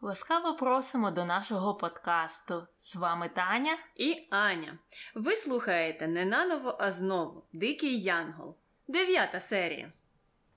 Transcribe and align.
Ласкаво 0.00 0.52
просимо 0.52 1.10
до 1.10 1.24
нашого 1.24 1.74
подкасту. 1.74 2.66
З 2.78 2.96
вами 2.96 3.30
Таня 3.34 3.78
і 3.96 4.16
Аня. 4.30 4.78
Ви 5.14 5.36
слухаєте 5.36 6.06
не 6.06 6.24
наново, 6.24 6.76
а 6.80 6.92
знову 6.92 7.44
Дикий 7.52 8.00
Янгол. 8.00 8.56
Дев'ята 8.88 9.40
серія. 9.40 9.92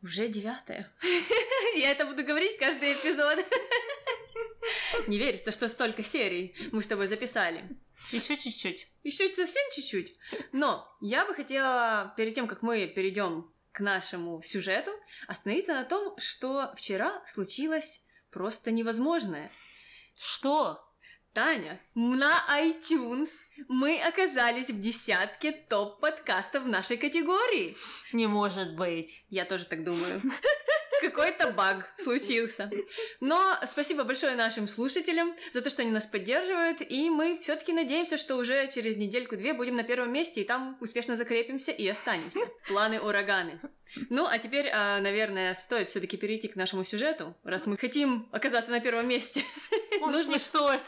Уже 0.03 0.27
девятая. 0.27 0.85
Я 1.75 1.91
это 1.91 2.05
буду 2.05 2.23
говорить 2.23 2.57
каждый 2.57 2.93
эпизод. 2.93 3.45
Не 5.07 5.17
верится, 5.17 5.51
что 5.51 5.67
столько 5.67 6.03
серий 6.03 6.55
мы 6.71 6.81
с 6.81 6.87
тобой 6.87 7.07
записали. 7.07 7.63
Еще 8.11 8.37
чуть-чуть. 8.37 8.87
Еще 9.03 9.27
совсем 9.29 9.63
чуть-чуть. 9.71 10.15
Но 10.53 10.87
я 11.01 11.25
бы 11.25 11.33
хотела, 11.33 12.13
перед 12.17 12.33
тем, 12.33 12.47
как 12.47 12.61
мы 12.61 12.87
перейдем 12.87 13.51
к 13.71 13.81
нашему 13.81 14.41
сюжету, 14.41 14.91
остановиться 15.27 15.73
на 15.73 15.83
том, 15.83 16.17
что 16.17 16.71
вчера 16.75 17.21
случилось 17.25 18.03
просто 18.34 18.72
невозможное. 18.72 19.50
Что? 20.16 20.80
Таня, 21.32 21.80
на 21.94 22.32
iTunes 22.60 23.30
мы 23.68 24.00
оказались 24.00 24.70
в 24.70 24.80
десятке 24.80 25.50
топ-подкастов 25.52 26.64
нашей 26.66 26.96
категории. 26.96 27.76
Не 28.12 28.26
может 28.26 28.76
быть. 28.76 29.24
Я 29.30 29.44
тоже 29.44 29.64
так 29.64 29.82
думаю. 29.82 30.20
Какой-то 31.04 31.50
баг 31.50 31.92
случился. 31.98 32.70
Но 33.20 33.58
спасибо 33.66 34.04
большое 34.04 34.36
нашим 34.36 34.66
слушателям 34.66 35.34
за 35.52 35.60
то, 35.60 35.68
что 35.68 35.82
они 35.82 35.90
нас 35.90 36.06
поддерживают, 36.06 36.80
и 36.80 37.10
мы 37.10 37.38
все-таки 37.38 37.72
надеемся, 37.72 38.16
что 38.16 38.36
уже 38.36 38.68
через 38.68 38.96
недельку-две 38.96 39.52
будем 39.52 39.76
на 39.76 39.82
первом 39.82 40.12
месте, 40.12 40.40
и 40.40 40.44
там 40.44 40.78
успешно 40.80 41.14
закрепимся 41.14 41.72
и 41.72 41.86
останемся. 41.86 42.40
Планы 42.66 43.00
ураганы. 43.00 43.60
Ну, 44.08 44.26
а 44.26 44.38
теперь, 44.38 44.68
а, 44.72 44.98
наверное, 45.00 45.54
стоит 45.54 45.88
все-таки 45.88 46.16
перейти 46.16 46.48
к 46.48 46.56
нашему 46.56 46.84
сюжету, 46.84 47.36
раз 47.44 47.66
мы 47.66 47.76
хотим 47.76 48.28
оказаться 48.32 48.70
на 48.70 48.80
первом 48.80 49.06
месте. 49.06 49.42
Может, 50.00 50.26
нужно... 50.26 50.38
стоит. 50.38 50.82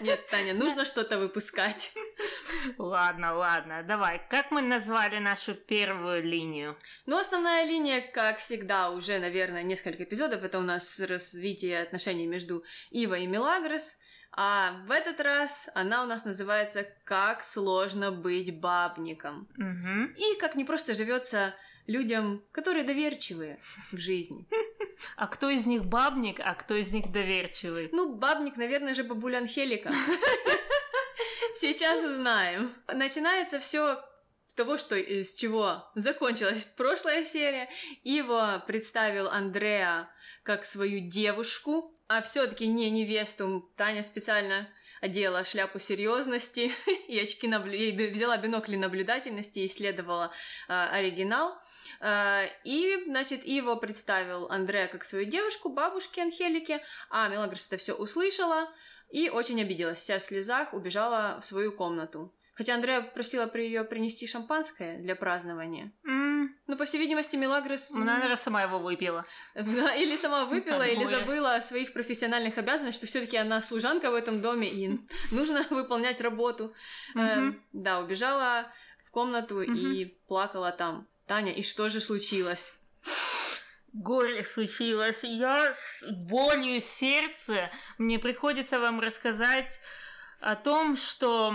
Нет, 0.00 0.26
Таня, 0.30 0.54
нужно 0.54 0.84
что-то 0.84 1.18
выпускать. 1.18 1.92
Ладно, 2.78 3.34
ладно, 3.34 3.82
давай. 3.82 4.20
Как 4.30 4.50
мы 4.50 4.62
назвали 4.62 5.18
нашу 5.18 5.54
первую 5.54 6.22
линию? 6.22 6.76
Ну, 7.06 7.18
основная 7.18 7.64
линия, 7.64 8.00
как 8.00 8.38
всегда, 8.38 8.90
уже, 8.90 9.18
наверное, 9.18 9.62
несколько 9.62 10.04
эпизодов, 10.04 10.42
это 10.42 10.58
у 10.58 10.62
нас 10.62 11.00
развитие 11.00 11.82
отношений 11.82 12.26
между 12.26 12.64
Ива 12.90 13.14
и 13.14 13.26
Мелагрос. 13.26 13.98
А 14.32 14.72
в 14.86 14.90
этот 14.90 15.20
раз 15.20 15.70
она 15.74 16.02
у 16.02 16.06
нас 16.06 16.24
называется 16.24 16.86
«Как 17.04 17.42
сложно 17.42 18.12
быть 18.12 18.60
бабником». 18.60 19.48
Угу. 19.56 20.12
И 20.16 20.38
как 20.38 20.56
не 20.56 20.64
просто 20.64 20.94
живется 20.94 21.54
людям, 21.86 22.44
которые 22.52 22.84
доверчивые 22.84 23.58
в 23.92 23.96
жизни. 23.96 24.46
А 25.16 25.26
кто 25.26 25.50
из 25.50 25.66
них 25.66 25.84
бабник, 25.84 26.40
а 26.40 26.54
кто 26.54 26.74
из 26.74 26.90
них 26.90 27.12
доверчивый? 27.12 27.90
Ну, 27.92 28.16
бабник, 28.16 28.56
наверное 28.56 28.94
же, 28.94 29.04
бабуля 29.04 29.38
Анхелика. 29.38 29.92
Сейчас 31.60 32.04
узнаем. 32.04 32.74
Начинается 32.88 33.58
все 33.60 34.04
с 34.46 34.54
того, 34.54 34.76
что 34.76 34.96
с 34.96 35.34
чего 35.34 35.90
закончилась 35.94 36.64
прошлая 36.76 37.24
серия. 37.24 37.68
Его 38.04 38.62
представил 38.66 39.28
Андреа 39.28 40.08
как 40.42 40.66
свою 40.66 41.00
девушку, 41.00 41.98
а 42.08 42.20
все-таки 42.22 42.66
не 42.66 42.90
невесту. 42.90 43.72
Таня 43.76 44.02
специально 44.02 44.68
одела 45.00 45.44
шляпу 45.44 45.78
серьезности 45.78 46.72
и 47.08 47.18
очки 47.18 47.48
наблю... 47.48 47.72
взяла 48.10 48.36
бинокли 48.36 48.76
наблюдательности 48.76 49.60
и 49.60 49.66
исследовала 49.66 50.32
э, 50.68 50.88
оригинал. 50.92 51.58
Э, 52.00 52.48
и, 52.64 53.02
значит, 53.06 53.46
его 53.46 53.76
представил 53.76 54.46
Андреа 54.50 54.88
как 54.88 55.04
свою 55.04 55.24
девушку, 55.24 55.70
бабушки 55.70 56.20
Анхелики, 56.20 56.80
а 57.08 57.28
Мелагрос 57.28 57.66
это 57.68 57.78
все 57.78 57.94
услышала 57.94 58.68
и 59.10 59.28
очень 59.30 59.60
обиделась, 59.60 59.98
вся 59.98 60.18
в 60.18 60.22
слезах, 60.22 60.74
убежала 60.74 61.38
в 61.40 61.46
свою 61.46 61.72
комнату. 61.72 62.34
Хотя 62.54 62.74
Андреа 62.74 63.02
просила 63.02 63.46
при 63.46 63.64
ее 63.64 63.84
принести 63.84 64.26
шампанское 64.26 64.96
для 64.98 65.14
празднования. 65.14 65.92
Mm. 66.08 66.46
Ну, 66.66 66.76
по 66.76 66.84
всей 66.86 66.98
видимости, 66.98 67.36
Мелагрос... 67.36 67.92
Она, 67.94 68.14
наверное, 68.14 68.36
сама 68.36 68.62
его 68.62 68.78
выпила. 68.78 69.26
Или 69.54 70.16
сама 70.16 70.46
выпила, 70.46 70.82
или 70.82 71.04
забыла 71.04 71.56
о 71.56 71.60
своих 71.60 71.92
профессиональных 71.92 72.58
обязанностях, 72.58 72.96
что 72.96 73.06
все 73.06 73.20
таки 73.20 73.36
она 73.36 73.60
служанка 73.60 74.10
в 74.10 74.14
этом 74.14 74.40
доме, 74.40 74.68
и 74.68 74.98
нужно 75.30 75.66
выполнять 75.70 76.20
работу. 76.20 76.72
Да, 77.72 78.00
убежала 78.00 78.72
в 79.04 79.10
комнату 79.10 79.60
и 79.62 80.06
плакала 80.26 80.72
там. 80.72 81.06
Таня, 81.26 81.52
и 81.52 81.62
что 81.62 81.88
же 81.88 82.00
случилось? 82.00 82.72
Горе 84.02 84.44
случилось. 84.44 85.24
Я 85.24 85.72
с 85.74 86.04
болью 86.10 86.80
сердца, 86.80 87.70
мне 87.98 88.18
приходится 88.18 88.78
вам 88.78 89.00
рассказать 89.00 89.80
о 90.40 90.54
том, 90.54 90.96
что 90.96 91.54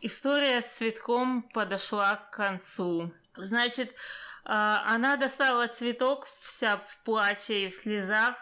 история 0.00 0.62
с 0.62 0.76
цветком 0.76 1.42
подошла 1.42 2.16
к 2.16 2.30
концу. 2.36 3.12
Значит, 3.34 3.94
а, 4.44 4.84
она 4.86 5.16
достала 5.16 5.66
цветок 5.66 6.26
вся 6.42 6.76
в 6.76 6.98
плаче 7.04 7.66
и 7.66 7.68
в 7.68 7.74
слезах, 7.74 8.36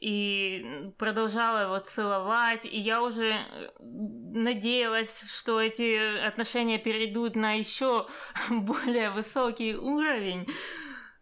и 0.00 0.92
продолжала 0.96 1.64
его 1.64 1.78
целовать, 1.80 2.64
и 2.64 2.78
я 2.78 3.02
уже 3.02 3.36
надеялась, 3.80 5.24
что 5.26 5.60
эти 5.60 6.24
отношения 6.24 6.78
перейдут 6.78 7.34
на 7.34 7.54
еще 7.54 8.06
более 8.50 9.10
высокий 9.10 9.74
уровень, 9.74 10.46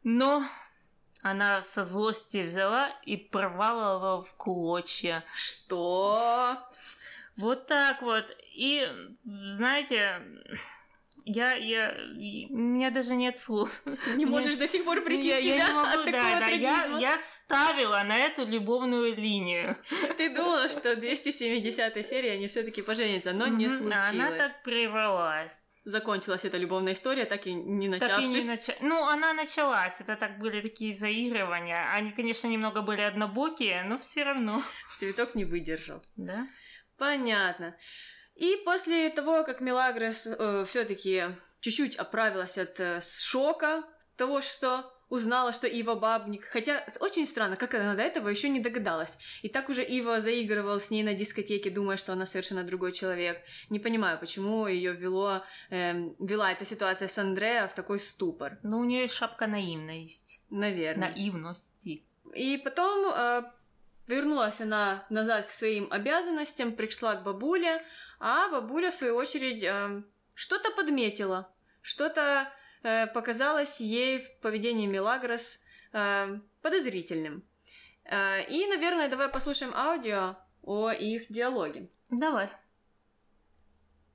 но 0.02 0.44
она 1.30 1.62
со 1.62 1.84
злости 1.84 2.38
взяла 2.38 2.90
и 3.04 3.16
порвала 3.16 3.96
его 3.96 4.22
в 4.22 4.32
клочья. 4.36 5.24
Что? 5.34 6.56
Вот 7.36 7.66
так 7.66 8.00
вот. 8.02 8.36
И, 8.54 8.88
знаете, 9.24 10.22
я, 11.24 11.54
я, 11.56 11.96
у 12.48 12.56
меня 12.56 12.90
даже 12.90 13.16
нет 13.16 13.40
слов. 13.40 13.82
Не 14.14 14.24
можешь 14.24 14.54
до 14.54 14.68
сих 14.68 14.84
пор 14.84 15.02
прийти 15.02 15.28
я, 15.28 15.36
в 15.36 15.40
себя 15.40 15.56
я 15.56 15.66
не 15.66 15.74
могу, 15.74 15.88
от 15.88 16.04
такого 16.04 16.12
да, 16.12 16.40
да, 16.40 16.46
я, 16.46 16.98
я 16.98 17.18
ставила 17.18 18.02
на 18.04 18.16
эту 18.18 18.46
любовную 18.46 19.16
линию. 19.16 19.76
Ты 20.16 20.32
думала, 20.32 20.68
что 20.68 20.94
270 20.94 22.06
серии 22.06 22.30
они 22.30 22.46
все 22.46 22.62
таки 22.62 22.82
поженятся, 22.82 23.32
но 23.32 23.48
не 23.48 23.68
случилось. 23.68 24.10
Она 24.10 24.30
так 24.30 24.62
прервалась 24.62 25.66
закончилась 25.86 26.44
эта 26.44 26.58
любовная 26.58 26.92
история, 26.92 27.24
так 27.24 27.46
и 27.46 27.54
не 27.54 27.88
начавшись. 27.88 28.16
Так 28.16 28.24
и 28.24 28.28
не 28.28 28.44
нач... 28.44 28.68
Ну, 28.80 29.06
она 29.06 29.32
началась. 29.32 30.00
Это 30.00 30.16
так 30.16 30.38
были 30.38 30.60
такие 30.60 30.96
заигрывания. 30.96 31.92
Они, 31.92 32.10
конечно, 32.10 32.48
немного 32.48 32.82
были 32.82 33.00
однобокие, 33.00 33.84
но 33.84 33.96
все 33.96 34.24
равно. 34.24 34.62
Цветок 34.98 35.34
не 35.34 35.44
выдержал. 35.44 36.02
Да? 36.16 36.48
Понятно. 36.98 37.76
И 38.34 38.56
после 38.64 39.08
того, 39.10 39.44
как 39.44 39.60
Мелагрос 39.60 40.26
э, 40.26 40.64
все-таки 40.66 41.22
чуть-чуть 41.60 41.96
оправилась 41.96 42.58
от 42.58 42.78
э, 42.80 43.00
шока 43.00 43.84
того, 44.16 44.40
что 44.40 44.92
узнала, 45.08 45.52
что 45.52 45.66
Ива 45.66 45.94
бабник. 45.94 46.44
Хотя 46.44 46.84
очень 47.00 47.26
странно, 47.26 47.56
как 47.56 47.74
она 47.74 47.94
до 47.94 48.02
этого 48.02 48.28
еще 48.28 48.48
не 48.48 48.60
догадалась. 48.60 49.18
И 49.42 49.48
так 49.48 49.68
уже 49.68 49.82
Ива 49.84 50.20
заигрывал 50.20 50.80
с 50.80 50.90
ней 50.90 51.02
на 51.02 51.14
дискотеке, 51.14 51.70
думая, 51.70 51.96
что 51.96 52.12
она 52.12 52.26
совершенно 52.26 52.64
другой 52.64 52.92
человек. 52.92 53.40
Не 53.70 53.78
понимаю, 53.78 54.18
почему 54.18 54.66
ее 54.66 54.92
вело, 54.92 55.42
эм, 55.70 56.16
вела 56.18 56.52
эта 56.52 56.64
ситуация 56.64 57.08
с 57.08 57.18
Андреа 57.18 57.68
в 57.68 57.74
такой 57.74 57.98
ступор. 57.98 58.58
Ну, 58.62 58.78
у 58.78 58.84
нее 58.84 59.08
шапка 59.08 59.46
наивность. 59.46 60.40
Наверное. 60.50 61.10
Наивности. 61.10 62.04
И 62.34 62.58
потом 62.58 63.12
э, 63.14 63.42
Вернулась 64.06 64.60
она 64.60 65.04
назад 65.10 65.46
к 65.46 65.50
своим 65.50 65.88
обязанностям, 65.90 66.72
пришла 66.72 67.16
к 67.16 67.24
бабуле, 67.24 67.84
а 68.20 68.48
бабуля, 68.48 68.92
в 68.92 68.94
свою 68.94 69.16
очередь, 69.16 69.64
э, 69.64 70.02
что-то 70.32 70.70
подметила, 70.70 71.50
что-то 71.82 72.48
показалось 73.12 73.80
ей 73.80 74.20
в 74.20 74.40
поведении 74.40 74.86
Мелагрос 74.86 75.60
э, 75.92 76.38
подозрительным. 76.62 77.42
Э, 78.04 78.42
и, 78.44 78.66
наверное, 78.66 79.08
давай 79.08 79.28
послушаем 79.28 79.74
аудио 79.74 80.36
о 80.62 80.90
их 80.92 81.26
диалоге. 81.28 81.90
Давай. 82.10 82.50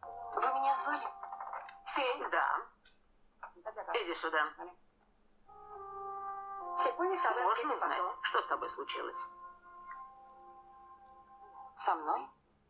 Вы 0.02 0.42
меня 0.42 0.74
звали? 0.76 1.04
Си, 1.86 2.02
да. 2.32 2.72
Иди 3.94 4.14
сюда. 4.14 4.48
Можно 6.98 7.76
узнать, 7.76 8.02
что 8.22 8.42
с 8.42 8.48
тобой 8.48 8.70
случилось? 8.70 9.28
Со 11.76 11.96
мной? 11.96 12.22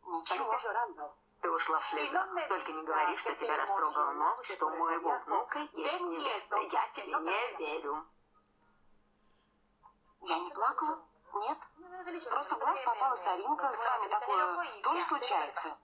Ничего. 0.04 0.58
Ты 1.42 1.50
ушла 1.50 1.80
в 1.80 1.84
слезах. 1.84 2.28
Только 2.48 2.72
не 2.72 2.84
говори, 2.84 3.16
что 3.16 3.34
тебя 3.34 3.56
растрогала 3.56 4.12
новость, 4.12 4.54
что 4.54 4.66
у 4.66 4.76
моего 4.76 5.18
внука 5.26 5.58
есть 5.72 6.00
невеста. 6.02 6.56
Я 6.56 6.88
тебе 6.92 7.14
не 7.14 7.56
верю. 7.58 8.06
Я 10.22 10.38
не 10.38 10.50
плакала? 10.50 11.02
Нет. 11.34 11.58
Просто 12.30 12.54
в 12.54 12.58
глаз 12.60 12.80
попала 12.82 13.16
соринка. 13.16 13.72
С 13.72 13.84
вами 13.84 14.08
такое 14.08 14.82
тоже 14.82 15.00
случается? 15.02 15.76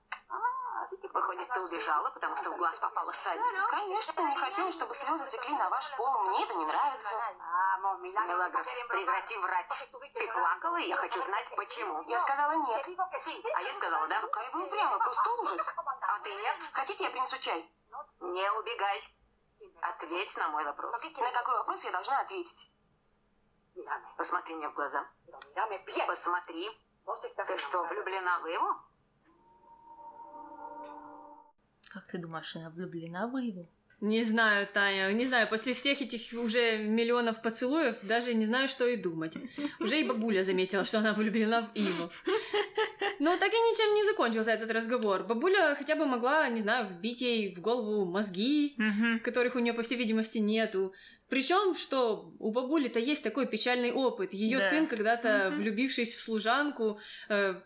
Выходит, 1.13 1.49
ты 1.53 1.61
убежала, 1.61 2.11
потому 2.11 2.37
что 2.37 2.51
в 2.51 2.57
глаз 2.57 2.79
попала 2.79 3.13
Салли. 3.13 3.43
Конечно, 3.71 4.21
не 4.23 4.37
хотела, 4.37 4.71
чтобы 4.71 4.95
слезы 4.95 5.31
текли 5.31 5.55
на 5.55 5.69
ваш 5.69 5.97
пол. 5.97 6.19
Мне 6.25 6.45
это 6.45 6.55
не 6.55 6.65
нравится. 6.65 7.15
Мелагрос, 8.01 8.69
прекрати 8.89 9.37
врать. 9.39 9.89
Ты 10.15 10.33
плакала, 10.33 10.77
и 10.77 10.89
я 10.89 10.97
хочу 10.97 11.21
знать, 11.23 11.51
почему. 11.57 12.03
Я 12.09 12.19
сказала 12.19 12.53
нет. 12.53 12.87
А 13.55 13.63
я 13.63 13.75
сказала, 13.75 14.07
да? 14.09 14.21
Какая 14.21 14.51
вы 14.53 14.65
упрямая, 14.65 14.99
просто 14.99 15.31
ужас. 15.31 15.75
А 15.77 16.19
ты 16.21 16.35
нет? 16.35 16.57
Хотите, 16.73 17.05
я 17.05 17.11
принесу 17.11 17.39
чай? 17.39 17.71
Не 18.21 18.53
убегай. 18.53 19.03
Ответь 19.83 20.37
на 20.37 20.49
мой 20.49 20.65
вопрос. 20.65 21.03
На 21.03 21.33
какой 21.33 21.55
вопрос 21.59 21.85
я 21.85 21.91
должна 21.91 22.21
ответить? 22.21 22.73
Посмотри 24.17 24.55
мне 24.55 24.69
в 24.69 24.75
глаза. 24.75 25.07
Посмотри. 26.07 26.71
Ты 27.47 27.59
что, 27.59 27.85
влюблена 27.85 28.41
в 28.41 28.47
его? 28.47 28.77
Как 31.89 32.07
ты 32.07 32.19
думаешь, 32.19 32.55
она 32.57 32.71
влюблена 32.71 33.27
в 33.27 33.37
его? 33.39 33.67
Не 34.01 34.23
знаю, 34.23 34.69
Таня, 34.73 35.11
не 35.13 35.27
знаю, 35.27 35.49
после 35.49 35.73
всех 35.73 36.01
этих 36.01 36.33
уже 36.39 36.79
миллионов 36.79 37.43
поцелуев 37.43 37.97
даже 38.03 38.33
не 38.33 38.47
знаю, 38.47 38.69
что 38.69 38.87
и 38.87 38.97
думать. 38.97 39.35
Уже 39.81 40.01
и 40.01 40.05
бабуля 40.05 40.45
заметила, 40.45 40.85
что 40.85 40.99
она 40.99 41.15
влюблена 41.15 41.63
в 41.63 41.71
Иву. 41.75 42.09
Но 43.19 43.37
так 43.37 43.53
и 43.53 43.57
ничем 43.57 43.95
не 43.95 44.05
закончился 44.05 44.53
этот 44.53 44.71
разговор. 44.71 45.25
Бабуля 45.25 45.75
хотя 45.77 45.97
бы 45.97 46.07
могла, 46.07 46.49
не 46.49 46.61
знаю, 46.61 46.87
вбить 46.87 47.23
ей 47.23 47.53
в 47.53 47.61
голову 47.61 48.05
мозги, 48.05 48.77
которых 49.25 49.57
у 49.57 49.59
нее, 49.59 49.73
по 49.73 49.83
всей 49.83 49.99
видимости, 49.99 50.39
нету. 50.39 50.95
Причем, 51.29 51.75
что 51.75 52.33
у 52.39 52.53
бабули-то 52.53 53.01
есть 53.01 53.25
такой 53.25 53.47
печальный 53.47 53.91
опыт. 53.91 54.33
Ее 54.33 54.59
Да. 54.59 54.71
сын, 54.71 54.87
когда-то 54.87 55.53
влюбившись 55.57 56.15
в 56.15 56.23
служанку, 56.23 57.01
э, 57.29 57.61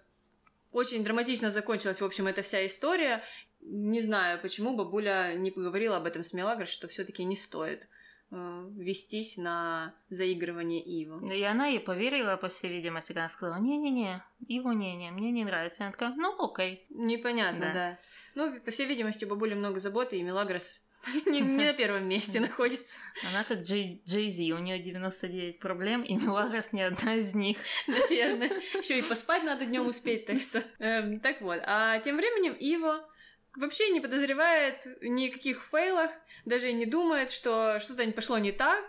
очень 0.72 1.04
драматично 1.04 1.50
закончилась, 1.50 2.00
в 2.00 2.04
общем, 2.04 2.26
эта 2.26 2.40
вся 2.40 2.66
история. 2.66 3.22
Не 3.62 4.00
знаю, 4.02 4.40
почему 4.40 4.76
бабуля 4.76 5.34
не 5.36 5.50
поговорила 5.50 5.96
об 5.96 6.06
этом 6.06 6.22
с 6.22 6.32
Мелагрос, 6.32 6.68
что 6.68 6.88
все-таки 6.88 7.24
не 7.24 7.36
стоит 7.36 7.88
э, 8.32 8.68
вестись 8.76 9.36
на 9.36 9.94
заигрывание 10.10 10.82
Иву. 10.82 11.26
И 11.28 11.42
она 11.42 11.68
ей 11.68 11.80
поверила, 11.80 12.36
по 12.36 12.48
всей 12.48 12.70
видимости, 12.70 13.08
когда 13.08 13.22
она 13.22 13.28
сказала, 13.28 13.60
не-не-не, 13.60 14.22
его 14.48 14.72
не-не, 14.72 15.10
мне 15.12 15.30
не 15.30 15.44
нравится. 15.44 15.84
Она 15.84 15.92
такая, 15.92 16.14
ну 16.16 16.34
окей. 16.44 16.86
Непонятно, 16.90 17.60
Да. 17.60 17.72
да. 17.72 17.98
Ну, 18.34 18.60
по 18.60 18.70
всей 18.70 18.86
видимости, 18.86 19.24
у 19.24 19.28
бабули 19.28 19.54
много 19.54 19.78
заботы, 19.78 20.16
и 20.16 20.22
Мелагрос 20.22 20.80
не, 21.26 21.40
не 21.40 21.64
на 21.64 21.72
первом 21.72 22.08
месте 22.08 22.40
находится, 22.40 22.98
Она 23.30 23.44
как 23.44 23.62
Джей, 23.62 24.02
Джей 24.06 24.30
Зи, 24.30 24.52
у 24.52 24.58
нее 24.58 24.78
99 24.78 25.58
проблем, 25.58 26.02
и 26.02 26.14
Мелагрос 26.16 26.72
не 26.72 26.82
одна 26.82 27.14
из 27.16 27.34
них. 27.34 27.58
наверное. 27.86 28.50
Еще 28.74 28.98
и 28.98 29.02
поспать 29.02 29.44
надо 29.44 29.66
днем 29.66 29.86
успеть, 29.86 30.26
так 30.26 30.40
что... 30.40 30.62
эм, 30.78 31.20
так 31.20 31.40
вот. 31.42 31.60
А 31.64 31.98
тем 32.00 32.16
временем 32.16 32.54
Ива 32.54 33.08
вообще 33.56 33.90
не 33.90 34.00
подозревает 34.00 34.86
ни 35.00 35.28
о 35.28 35.32
каких 35.32 35.62
фейлах, 35.62 36.10
даже 36.44 36.72
не 36.72 36.86
думает, 36.86 37.30
что 37.30 37.78
что-то 37.80 38.04
не 38.04 38.12
пошло 38.12 38.38
не 38.38 38.52
так, 38.52 38.84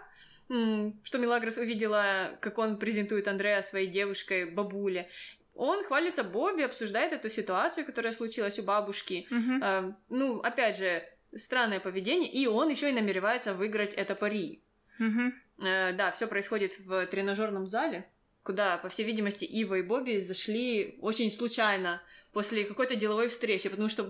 что 0.48 1.18
Мелагрос 1.18 1.58
увидела, 1.58 2.38
как 2.42 2.58
он 2.58 2.78
презентует 2.78 3.28
Андрея 3.28 3.62
своей 3.62 3.88
девушкой, 3.88 4.46
бабуле. 4.46 5.10
Он 5.56 5.84
хвалится 5.84 6.24
Бобби, 6.24 6.64
обсуждает 6.64 7.14
эту 7.14 7.30
ситуацию, 7.30 7.86
которая 7.86 8.12
случилась 8.12 8.58
у 8.58 8.64
бабушки. 8.64 9.28
Мгм. 9.30 9.64
Эм, 9.64 9.98
ну, 10.10 10.40
опять 10.40 10.78
же, 10.78 11.08
странное 11.36 11.80
поведение, 11.80 12.32
и 12.32 12.48
он 12.48 12.70
еще 12.70 12.90
и 12.90 12.94
намеревается 12.94 13.54
выиграть 13.54 13.94
это 13.94 14.16
пари. 14.16 14.62
Мгм. 14.98 15.34
Э, 15.60 15.94
да, 15.94 16.12
все 16.12 16.28
происходит 16.28 16.80
в 16.80 17.06
тренажерном 17.06 17.68
зале, 17.68 18.10
куда, 18.44 18.78
по 18.78 18.90
всей 18.90 19.06
видимости, 19.06 19.46
Ива 19.46 19.76
и 19.76 19.84
Бобби 19.84 20.18
зашли 20.18 20.98
очень 21.02 21.32
случайно 21.32 22.02
после 22.34 22.66
какой-то 22.66 22.96
деловой 22.96 23.28
встречи, 23.28 23.70
потому 23.70 23.90
что 23.90 24.04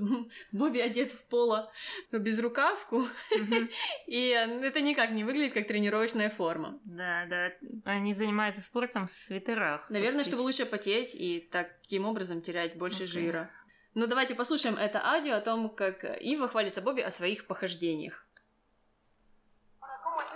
Бобби 0.52 0.80
одет 0.80 1.12
в 1.12 1.26
поло 1.26 1.72
безрукавку, 2.12 3.06
Мгм. 3.38 3.70
и 4.08 4.30
э, 4.32 4.66
это 4.66 4.82
никак 4.82 5.12
не 5.12 5.24
выглядит 5.24 5.54
как 5.54 5.68
тренировочная 5.68 6.30
форма. 6.30 6.80
Да, 6.86 7.26
да. 7.30 7.52
Они 7.86 8.14
занимаются 8.14 8.62
спортом 8.62 9.08
в 9.08 9.12
свитерах. 9.12 9.90
Наверное, 9.90 10.24
чтобы 10.24 10.42
лучше 10.42 10.66
потеть 10.66 11.14
и 11.14 11.48
таким 11.52 12.06
образом 12.06 12.42
терять 12.42 12.78
больше 12.78 13.06
жира. 13.08 13.52
Ну, 13.94 14.08
давайте 14.08 14.34
послушаем 14.34 14.76
это 14.78 15.06
аудио 15.06 15.36
о 15.36 15.42
том, 15.42 15.70
как 15.70 16.04
Ива 16.20 16.48
хвалится 16.48 16.82
Бобби 16.82 17.02
о 17.02 17.12
своих 17.12 17.46
похождениях. 17.46 18.26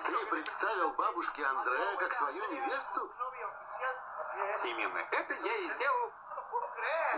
Ты 0.06 0.14
представил 0.32 0.94
бабушке 0.96 1.44
Андрея 1.44 1.96
как 2.00 2.14
свою 2.14 2.44
невесту? 2.52 3.02
Именно 4.64 5.00
это 5.12 5.34
я 5.34 5.58
и 5.58 5.64
сделал. 5.64 6.12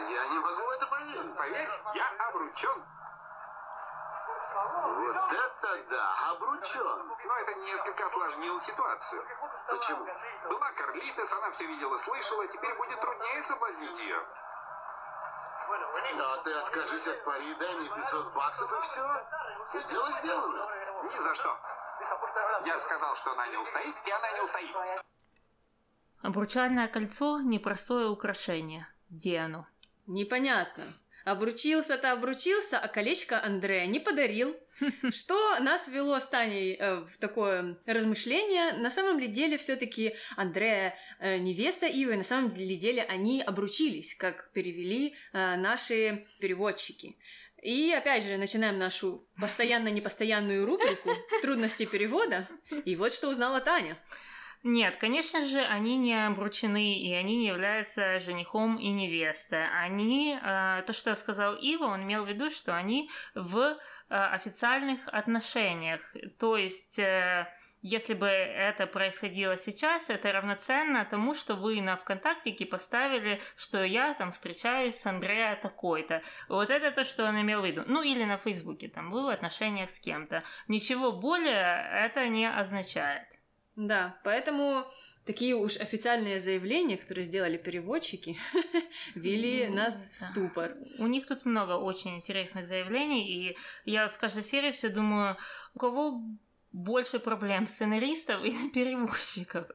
Я 0.09 0.27
не 0.27 0.39
могу 0.39 0.61
в 0.61 0.69
это 0.71 0.87
поверить. 0.87 1.37
Поверь, 1.37 1.69
я 1.93 2.27
обручен. 2.27 2.83
Вот 4.53 5.15
это 5.15 5.83
да, 5.89 6.31
обручен. 6.31 7.07
Но 7.25 7.35
это 7.37 7.53
несколько 7.55 8.05
осложнило 8.05 8.59
ситуацию. 8.59 9.25
Почему? 9.67 10.07
Была 10.49 10.71
Карлитес, 10.71 11.31
она 11.33 11.51
все 11.51 11.65
видела, 11.67 11.97
слышала, 11.97 12.47
теперь 12.47 12.75
будет 12.75 12.99
труднее 12.99 13.43
соблазнить 13.43 13.99
ее. 13.99 14.23
А 15.71 16.37
ты 16.43 16.53
откажись 16.53 17.07
от 17.07 17.23
пари, 17.23 17.53
дай 17.59 17.75
мне 17.75 17.89
500 17.89 18.33
баксов 18.33 18.71
и 18.71 18.81
все. 18.81 19.27
И 19.73 19.83
дело 19.83 20.11
сделано. 20.13 20.67
Ни 21.03 21.17
за 21.17 21.35
что. 21.35 21.57
Я 22.65 22.79
сказал, 22.79 23.15
что 23.15 23.31
она 23.33 23.47
не 23.47 23.57
устоит, 23.57 23.95
и 24.05 24.11
она 24.11 24.31
не 24.31 24.41
устоит. 24.41 24.75
Обручальное 26.21 26.87
кольцо– 26.87 27.39
непростое 27.41 28.07
украшение. 28.07 28.87
Где 29.09 29.39
оно? 29.39 29.67
Непонятно. 30.07 30.83
Обручился-то 31.25 32.11
обручился, 32.11 32.79
а 32.79 32.87
колечко 32.87 33.43
Андрея 33.43 33.85
не 33.85 33.99
подарил. 33.99 34.55
Что 35.11 35.59
нас 35.59 35.87
ввело 35.87 36.19
с 36.19 36.27
Таней 36.27 36.75
э, 36.79 37.01
в 37.01 37.17
такое 37.17 37.77
размышление. 37.85 38.73
На 38.73 38.89
самом 38.89 39.19
ли 39.19 39.27
деле 39.27 39.57
все-таки 39.57 40.15
Андрея 40.37 40.95
э, 41.19 41.37
невеста 41.37 41.85
Ивы, 41.85 42.15
на 42.15 42.23
самом 42.23 42.49
ли 42.55 42.77
деле 42.77 43.03
они 43.03 43.41
обручились, 43.41 44.15
как 44.15 44.51
перевели 44.53 45.15
э, 45.33 45.55
наши 45.57 46.25
переводчики. 46.39 47.17
И 47.61 47.91
опять 47.91 48.23
же, 48.23 48.37
начинаем 48.37 48.77
нашу 48.77 49.27
постоянно-непостоянную 49.39 50.65
рубрику 50.65 51.11
«Трудности 51.41 51.85
перевода». 51.85 52.47
И 52.85 52.95
вот 52.95 53.11
что 53.11 53.29
узнала 53.29 53.59
Таня. 53.59 53.97
Нет, 54.63 54.97
конечно 54.97 55.45
же, 55.45 55.61
они 55.61 55.95
не 55.95 56.27
обручены, 56.27 56.99
и 56.99 57.13
они 57.13 57.37
не 57.37 57.47
являются 57.47 58.19
женихом 58.19 58.77
и 58.77 58.89
невестой. 58.89 59.65
Они, 59.69 60.37
э, 60.41 60.83
то, 60.85 60.91
что 60.91 61.15
сказал 61.15 61.55
Ива, 61.55 61.85
он 61.85 62.03
имел 62.03 62.25
в 62.25 62.29
виду, 62.29 62.49
что 62.49 62.75
они 62.75 63.09
в 63.35 63.57
э, 63.57 63.75
официальных 64.09 65.07
отношениях. 65.07 66.01
То 66.39 66.57
есть, 66.57 66.99
э, 66.99 67.47
если 67.81 68.13
бы 68.13 68.27
это 68.27 68.85
происходило 68.85 69.55
сейчас, 69.55 70.09
это 70.09 70.33
равноценно 70.33 71.05
тому, 71.05 71.33
что 71.33 71.55
вы 71.55 71.79
на 71.79 71.95
ВКонтактике 71.95 72.65
поставили, 72.65 73.39
что 73.55 73.81
я 73.85 74.13
там 74.13 74.33
встречаюсь 74.33 74.95
с 74.95 75.05
Андреа 75.05 75.55
такой-то. 75.55 76.21
Вот 76.49 76.69
это 76.69 76.91
то, 76.91 77.05
что 77.05 77.25
он 77.25 77.39
имел 77.39 77.61
в 77.61 77.65
виду. 77.65 77.83
Ну, 77.87 78.01
или 78.01 78.25
на 78.25 78.35
Фейсбуке, 78.35 78.89
там, 78.89 79.09
был 79.09 79.23
в 79.23 79.29
отношениях 79.29 79.89
с 79.89 79.99
кем-то. 79.99 80.43
Ничего 80.67 81.13
более 81.13 81.89
это 81.93 82.27
не 82.27 82.49
означает. 82.49 83.38
Да, 83.79 84.19
поэтому 84.25 84.83
такие 85.25 85.55
уж 85.55 85.77
официальные 85.77 86.39
заявления, 86.41 86.97
которые 86.97 87.25
сделали 87.25 87.55
переводчики, 87.57 88.37
ввели 89.15 89.67
Ну, 89.67 89.75
нас 89.75 90.09
в 90.11 90.19
ступор. 90.19 90.75
У 90.97 91.07
них 91.07 91.25
тут 91.25 91.45
много 91.45 91.73
очень 91.77 92.17
интересных 92.17 92.67
заявлений, 92.67 93.25
и 93.31 93.57
я 93.85 94.09
с 94.09 94.17
каждой 94.17 94.43
серии 94.43 94.71
все 94.71 94.89
думаю, 94.89 95.37
у 95.75 95.79
кого 95.79 96.21
больше 96.73 97.19
проблем 97.19 97.67
сценаристов 97.67 98.43
или 98.43 98.69
переводчиков. 98.73 99.65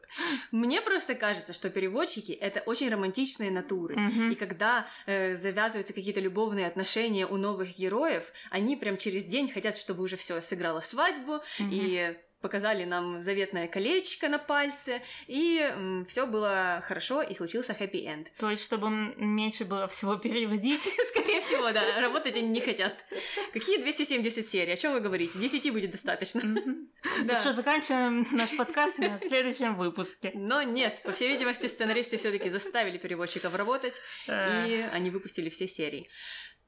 Мне 0.52 0.82
просто 0.82 1.14
кажется, 1.14 1.54
что 1.54 1.70
переводчики 1.70 2.32
это 2.32 2.60
очень 2.60 2.90
романтичные 2.90 3.50
натуры. 3.50 3.96
Мгм. 3.96 4.30
И 4.32 4.34
когда 4.34 4.86
э, 5.06 5.34
завязываются 5.34 5.94
какие-то 5.94 6.20
любовные 6.20 6.66
отношения 6.66 7.26
у 7.26 7.36
новых 7.38 7.76
героев, 7.78 8.30
они 8.50 8.76
прям 8.76 8.98
через 8.98 9.24
день 9.24 9.50
хотят, 9.50 9.76
чтобы 9.76 10.02
уже 10.04 10.16
все 10.16 10.42
сыграло 10.42 10.82
свадьбу 10.82 11.40
Мгм. 11.58 11.70
и 11.72 12.16
показали 12.44 12.84
нам 12.84 13.22
заветное 13.22 13.68
колечко 13.68 14.28
на 14.28 14.38
пальце, 14.38 15.00
и 15.26 16.04
все 16.06 16.26
было 16.26 16.82
хорошо, 16.86 17.22
и 17.22 17.32
случился 17.34 17.72
хэппи-энд. 17.72 18.32
То 18.38 18.50
есть, 18.50 18.62
чтобы 18.62 18.90
меньше 18.90 19.64
было 19.64 19.88
всего 19.88 20.16
переводить. 20.16 20.82
Скорее 21.08 21.40
всего, 21.40 21.72
да, 21.72 21.82
работать 22.00 22.36
они 22.36 22.48
не 22.48 22.60
хотят. 22.60 23.06
Какие 23.54 23.78
270 23.78 24.46
серий? 24.46 24.72
О 24.74 24.76
чем 24.76 24.92
вы 24.92 25.00
говорите? 25.00 25.38
10 25.38 25.72
будет 25.72 25.90
достаточно. 25.90 26.42
Так 27.28 27.40
что 27.40 27.52
заканчиваем 27.52 28.26
наш 28.32 28.56
подкаст 28.56 28.98
на 28.98 29.18
следующем 29.20 29.76
выпуске. 29.76 30.32
Но 30.34 30.62
нет, 30.62 31.00
по 31.04 31.12
всей 31.12 31.28
видимости, 31.28 31.66
сценаристы 31.66 32.16
все-таки 32.16 32.50
заставили 32.50 32.98
переводчиков 32.98 33.54
работать, 33.54 34.00
и 34.26 34.88
они 34.92 35.10
выпустили 35.10 35.48
все 35.48 35.66
серии. 35.68 36.08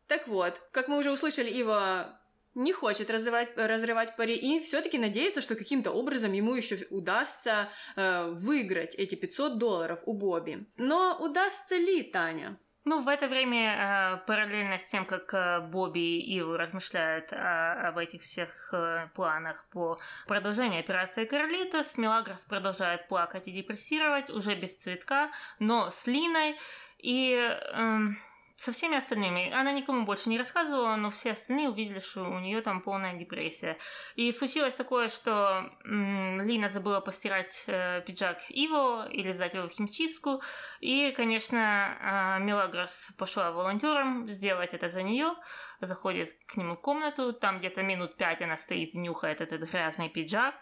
Так 0.07 0.29
вот, 0.29 0.61
как 0.73 0.89
мы 0.89 0.99
уже 0.99 1.11
услышали, 1.11 1.51
Ива 1.51 2.21
не 2.57 2.73
хочет 2.73 3.11
разрывать, 3.11 3.57
разрывать 3.57 4.17
пари 4.17 4.35
и 4.35 4.61
все-таки 4.61 4.99
надеется, 4.99 5.41
что 5.41 5.55
каким-то 5.55 5.93
образом 5.93 6.33
ему 6.33 6.55
еще 6.55 6.77
удастся 6.91 7.69
э, 7.95 8.31
выиграть 8.33 8.95
эти 8.97 9.15
500 9.15 9.59
долларов 9.59 10.01
у 10.07 10.15
Бобби. 10.15 10.67
Но 10.77 11.17
удастся 11.21 11.77
ли, 11.77 12.03
Таня? 12.03 12.59
Ну, 12.89 13.01
в 13.01 13.09
это 13.09 13.27
время, 13.27 14.21
э, 14.23 14.27
параллельно 14.27 14.79
с 14.79 14.87
тем, 14.87 15.07
как 15.07 15.35
э, 15.35 15.61
Бобби 15.61 15.99
и 15.99 16.39
Иву 16.39 16.57
размышляют 16.57 17.33
о- 17.33 17.89
об 17.89 17.99
этих 17.99 18.23
всех 18.23 18.73
э, 18.73 19.09
планах 19.15 19.69
по 19.73 19.99
продолжению 20.27 20.81
операции 20.81 21.25
Карлитос, 21.25 21.99
Мелагрос 21.99 22.45
продолжает 22.45 23.09
плакать 23.09 23.49
и 23.49 23.53
депрессировать, 23.53 24.31
уже 24.31 24.55
без 24.55 24.77
цветка, 24.77 25.31
но 25.59 25.91
с 25.91 26.07
Линой. 26.07 26.57
И 26.99 27.35
эм, 27.73 28.19
со 28.57 28.73
всеми 28.73 28.97
остальными. 28.97 29.53
Она 29.53 29.73
никому 29.73 30.05
больше 30.05 30.31
не 30.31 30.39
рассказывала, 30.39 30.97
но 30.97 31.11
все 31.11 31.33
остальные 31.33 31.69
увидели, 31.69 32.01
что 32.01 32.23
у 32.25 32.39
нее 32.39 32.63
там 32.63 32.81
полная 32.81 33.15
депрессия. 33.15 33.77
И 34.15 34.33
случилось 34.33 34.75
такое, 34.75 35.09
что 35.09 35.71
м, 35.85 36.41
Лина 36.41 36.71
забыла 36.71 37.01
постирать 37.01 37.65
э, 37.67 38.01
пиджак 38.07 38.39
Иво 38.49 39.09
или 39.11 39.31
сдать 39.33 39.55
его 39.55 39.69
в 39.69 39.73
химчистку. 39.73 40.43
И, 40.81 41.13
конечно, 41.15 42.39
э, 42.39 42.43
Мелагрос 42.43 43.13
пошла 43.19 43.53
волонтером 43.53 44.29
сделать 44.31 44.73
это 44.73 44.89
за 44.89 45.03
нее. 45.03 45.35
Заходит 45.83 46.31
к 46.47 46.57
нему 46.57 46.77
в 46.77 46.81
комнату, 46.81 47.35
там 47.35 47.59
где-то 47.59 47.83
минут 47.83 48.17
пять 48.17 48.41
она 48.41 48.57
стоит 48.57 48.95
и 48.95 48.99
нюхает 48.99 49.43
этот 49.43 49.71
грязный 49.71 50.09
пиджак 50.09 50.55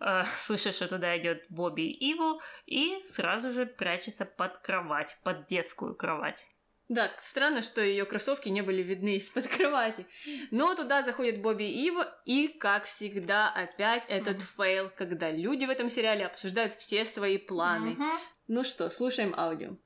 э, 0.00 0.24
слышит, 0.36 0.74
что 0.74 0.86
туда 0.86 1.16
идет 1.16 1.46
Бобби 1.48 1.82
и 1.82 2.12
Иво, 2.12 2.40
и 2.66 3.00
сразу 3.00 3.52
же 3.52 3.64
прячется 3.64 4.26
под 4.26 4.58
кровать, 4.58 5.18
под 5.24 5.46
детскую 5.46 5.94
кровать. 5.94 6.44
Да, 6.92 7.10
странно, 7.18 7.62
что 7.62 7.80
ее 7.80 8.04
кроссовки 8.04 8.50
не 8.50 8.60
были 8.60 8.82
видны 8.82 9.16
из-под 9.16 9.48
кровати. 9.48 10.06
Но 10.50 10.74
туда 10.74 11.02
заходит 11.02 11.40
Бобби 11.40 11.64
и 11.64 11.86
Иво, 11.86 12.14
и, 12.26 12.48
как 12.48 12.84
всегда, 12.84 13.48
опять 13.48 14.04
этот 14.08 14.42
фейл, 14.42 14.90
когда 14.94 15.30
люди 15.30 15.64
в 15.64 15.70
этом 15.70 15.88
сериале 15.88 16.26
обсуждают 16.26 16.74
все 16.74 17.06
свои 17.06 17.38
планы. 17.38 17.92
Мгм. 17.92 18.10
Ну 18.48 18.62
что, 18.62 18.90
слушаем 18.90 19.32
аудио. 19.34 19.78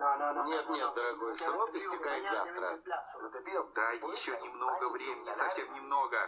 Нет, 0.00 0.68
нет, 0.70 0.94
дорогой, 0.94 1.36
срок 1.36 1.74
истекает 1.74 2.26
завтра. 2.26 2.80
Да, 3.74 3.90
еще 3.90 4.32
немного 4.40 4.88
времени, 4.88 5.30
совсем 5.32 5.70
немного. 5.74 6.18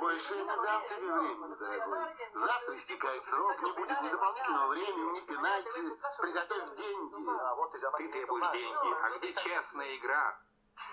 Больше 0.00 0.34
я 0.34 0.42
не 0.42 0.56
дам 0.56 0.84
тебе 0.84 1.12
времени, 1.12 1.54
дорогой. 1.54 2.16
Завтра 2.34 2.76
истекает 2.76 3.24
срок, 3.24 3.62
не 3.62 3.72
будет 3.72 4.02
ни 4.02 4.08
дополнительного 4.10 4.68
времени, 4.68 5.16
ни 5.16 5.20
пенальти. 5.20 5.80
Приготовь 6.20 6.74
деньги. 6.74 7.96
Ты 7.96 8.08
требуешь 8.08 8.50
деньги, 8.52 9.02
а 9.02 9.10
где 9.16 9.32
честная 9.32 9.96
игра? 9.96 10.38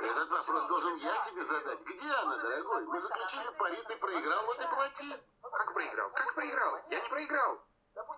Этот 0.00 0.30
вопрос 0.30 0.66
должен 0.66 0.96
я 0.96 1.16
тебе 1.18 1.44
задать. 1.44 1.80
Где 1.82 2.10
она, 2.12 2.38
дорогой? 2.38 2.86
Мы 2.86 3.00
заключили 3.00 3.50
пари, 3.56 3.76
ты 3.86 3.96
проиграл, 3.98 4.46
вот 4.46 4.60
и 4.60 4.66
плати. 4.66 5.16
Как 5.42 5.72
проиграл? 5.74 6.10
Как 6.10 6.34
проиграл? 6.34 6.80
Я 6.90 7.00
не 7.00 7.08
проиграл. 7.08 7.60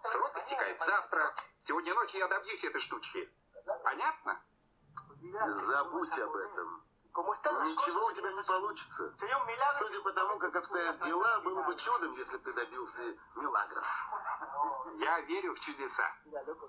Срок 0.04 0.36
истекает 0.38 0.80
завтра. 0.80 1.34
Сегодня 1.62 1.94
ночью 1.94 2.20
я 2.20 2.28
добьюсь 2.28 2.64
этой 2.64 2.80
штучки. 2.80 3.30
Понятно? 3.82 4.42
Забудь 5.52 6.18
об 6.18 6.36
этом. 6.36 6.84
Ничего 7.12 8.06
у 8.06 8.12
тебя 8.12 8.32
не 8.32 8.42
получится. 8.42 9.12
Судя 9.78 10.00
по 10.00 10.12
тому, 10.12 10.38
как 10.38 10.54
обстоят 10.56 11.00
дела, 11.00 11.40
было 11.40 11.62
бы 11.64 11.74
чудом, 11.74 12.12
если 12.12 12.36
бы 12.36 12.44
ты 12.44 12.52
добился 12.52 13.02
Милагрос. 13.34 13.86
Я 14.94 15.20
верю 15.20 15.54
в 15.54 15.60
чудеса. 15.60 16.04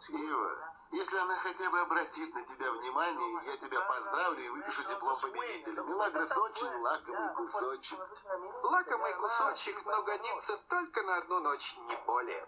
Ива, 0.10 0.74
если 0.91 1.18
она 1.18 1.36
хотя 1.38 1.70
бы 1.70 1.80
обратит 1.82 2.34
на 2.34 2.44
тебя 2.44 2.72
внимание, 2.72 3.46
я 3.46 3.58
тебя 3.58 3.82
поздравлю 3.82 4.41
и 4.41 4.50
выпишу 4.50 4.84
диплом 4.89 5.15
победителя. 5.22 5.84
Милагрос 5.84 6.38
очень 6.38 6.75
лакомый 6.82 7.36
кусочек. 7.36 8.00
Лакомый 8.63 9.13
кусочек, 9.13 9.86
но 9.86 10.01
годится 10.01 10.58
только 10.70 11.03
на 11.03 11.18
одну 11.18 11.39
ночь, 11.41 11.77
не 11.77 11.96
более. 12.08 12.48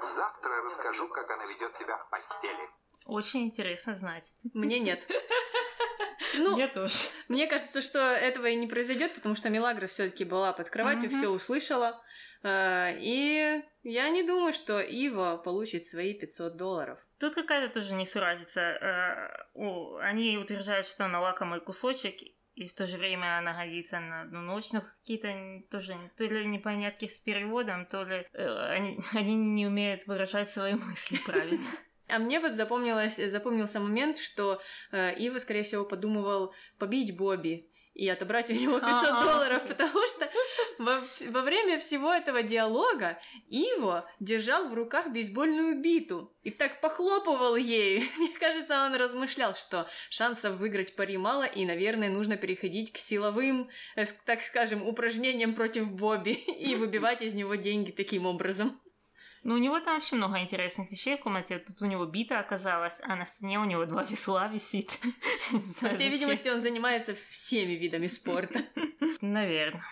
Завтра 0.00 0.62
расскажу, 0.62 1.08
как 1.08 1.30
она 1.30 1.46
ведет 1.46 1.74
себя 1.74 1.96
в 1.96 2.08
постели. 2.10 2.70
Очень 3.06 3.44
интересно 3.46 3.94
знать. 3.94 4.34
Мне 4.54 4.78
нет. 4.80 5.06
Ну, 6.38 6.54
Мне 6.54 6.68
тоже. 6.68 6.92
мне 7.28 7.46
кажется, 7.46 7.80
что 7.80 7.98
этого 7.98 8.46
и 8.46 8.56
не 8.56 8.66
произойдет, 8.66 9.14
потому 9.14 9.34
что 9.34 9.48
Мелагра 9.48 9.86
все-таки 9.86 10.24
была 10.24 10.52
под 10.52 10.68
кроватью, 10.68 11.08
все 11.08 11.28
услышала. 11.28 12.02
Э, 12.42 12.92
И 12.98 13.62
я 13.84 14.08
не 14.10 14.22
думаю, 14.22 14.52
что 14.52 14.80
Ива 14.80 15.40
получит 15.42 15.86
свои 15.86 16.12
500 16.12 16.56
долларов. 16.56 16.98
Тут 17.18 17.34
какая-то 17.34 17.72
тоже 17.72 17.94
несуразица. 17.94 19.38
О, 19.54 19.96
Они 19.96 20.36
утверждают, 20.36 20.86
что 20.86 21.06
она 21.06 21.20
лакомый 21.20 21.60
кусочек, 21.60 22.16
и 22.54 22.68
в 22.68 22.74
то 22.74 22.86
же 22.86 22.96
время 22.98 23.38
она 23.38 23.54
годится 23.54 24.00
на 24.00 24.22
одну 24.22 24.40
ночь, 24.40 24.72
но 24.72 24.80
какие-то 24.80 25.62
тоже 25.70 25.94
то 26.16 26.24
ли 26.24 26.44
непонятки 26.46 27.06
с 27.06 27.18
переводом, 27.18 27.86
то 27.86 28.02
ли 28.02 28.26
э, 28.32 28.68
они, 28.72 28.98
они 29.12 29.34
не 29.34 29.66
умеют 29.66 30.06
выражать 30.06 30.50
свои 30.50 30.74
мысли 30.74 31.18
правильно. 31.24 31.64
А 32.08 32.18
мне 32.18 32.40
вот 32.40 32.54
запомнилось, 32.54 33.16
запомнился 33.16 33.80
момент, 33.80 34.18
что 34.18 34.60
э, 34.92 35.14
Ива, 35.16 35.38
скорее 35.38 35.62
всего, 35.62 35.84
подумывал 35.84 36.54
побить 36.78 37.16
Бобби 37.16 37.68
и 37.96 38.08
отобрать 38.08 38.50
у 38.50 38.54
него 38.54 38.78
500 38.78 38.84
Ага. 38.84 39.24
долларов, 39.24 39.66
потому 39.66 40.06
что 40.06 40.28
во, 40.78 41.02
во 41.30 41.42
время 41.42 41.78
всего 41.78 42.12
этого 42.12 42.42
диалога 42.42 43.18
Иво 43.48 44.08
держал 44.20 44.68
в 44.68 44.74
руках 44.74 45.08
бейсбольную 45.08 45.80
биту 45.80 46.30
и 46.42 46.50
так 46.50 46.80
похлопывал 46.82 47.56
ею. 47.56 48.02
Мне 48.18 48.28
кажется, 48.38 48.84
он 48.84 48.94
размышлял, 48.94 49.54
что 49.56 49.88
шансов 50.10 50.56
выиграть 50.56 50.94
пари 50.94 51.16
мало, 51.16 51.44
и, 51.44 51.64
наверное, 51.64 52.10
нужно 52.10 52.36
переходить 52.36 52.92
к 52.92 52.98
силовым, 52.98 53.70
э, 53.96 54.04
так 54.26 54.42
скажем, 54.42 54.86
упражнениям 54.86 55.54
против 55.54 55.90
Бобби 55.90 56.30
и 56.58 56.76
выбивать 56.76 57.22
из 57.22 57.32
него 57.32 57.54
деньги 57.54 57.90
таким 57.90 58.26
образом. 58.26 58.78
Ну, 59.46 59.54
у 59.54 59.58
него 59.58 59.78
там 59.78 59.94
вообще 59.94 60.16
много 60.16 60.40
интересных 60.40 60.90
вещей 60.90 61.16
в 61.16 61.20
комнате. 61.20 61.60
Тут 61.60 61.80
у 61.80 61.86
него 61.86 62.04
бита 62.04 62.40
оказалась, 62.40 63.00
а 63.04 63.14
на 63.14 63.24
стене 63.24 63.60
у 63.60 63.64
него 63.64 63.84
два 63.84 64.02
весла 64.02 64.48
висит. 64.48 64.98
По 65.80 65.88
всей 65.88 66.08
видимости, 66.08 66.48
он 66.48 66.60
занимается 66.60 67.14
всеми 67.14 67.74
видами 67.74 68.08
спорта. 68.08 68.64
Наверное. 69.20 69.84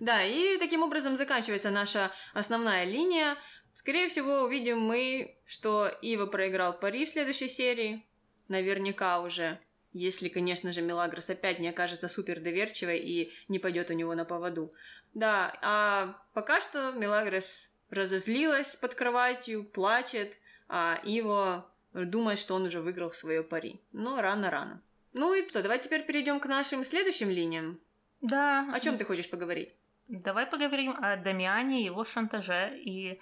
Да, 0.00 0.24
и 0.24 0.58
таким 0.58 0.82
образом 0.82 1.16
заканчивается 1.16 1.70
наша 1.70 2.10
основная 2.34 2.86
линия. 2.86 3.36
Скорее 3.72 4.08
всего, 4.08 4.40
увидим 4.40 4.80
мы, 4.80 5.38
что 5.46 5.86
Ива 6.02 6.26
проиграл 6.26 6.76
пари 6.76 7.04
в 7.04 7.08
следующей 7.08 7.48
серии. 7.48 8.04
Наверняка 8.48 9.20
уже. 9.20 9.60
Если, 9.92 10.28
конечно 10.28 10.72
же, 10.72 10.82
Мелагрос 10.82 11.30
опять 11.30 11.60
не 11.60 11.68
окажется 11.68 12.08
супер 12.08 12.40
доверчивой 12.40 12.98
и 12.98 13.32
не 13.46 13.60
пойдет 13.60 13.90
у 13.90 13.94
него 13.94 14.16
на 14.16 14.24
поводу. 14.24 14.72
Да, 15.14 15.56
а 15.62 16.20
пока 16.34 16.60
что 16.60 16.90
Мелагрос 16.90 17.77
разозлилась 17.90 18.76
под 18.76 18.94
кроватью, 18.94 19.64
плачет, 19.64 20.38
а 20.68 21.00
Иво 21.04 21.70
думает, 21.92 22.38
что 22.38 22.54
он 22.54 22.64
уже 22.64 22.80
выиграл 22.80 23.12
свое 23.12 23.42
пари. 23.42 23.80
Но 23.92 24.20
рано-рано. 24.20 24.82
Ну 25.12 25.34
и 25.34 25.48
что, 25.48 25.62
давай 25.62 25.80
теперь 25.80 26.04
перейдем 26.04 26.40
к 26.40 26.46
нашим 26.46 26.84
следующим 26.84 27.30
линиям. 27.30 27.80
Да. 28.20 28.70
О 28.72 28.80
чем 28.80 28.98
ты 28.98 29.04
хочешь 29.04 29.30
поговорить? 29.30 29.74
Давай 30.08 30.46
поговорим 30.46 30.96
о 30.98 31.16
Дамиане, 31.16 31.84
его 31.84 32.04
шантаже 32.04 32.78
и 32.78 33.20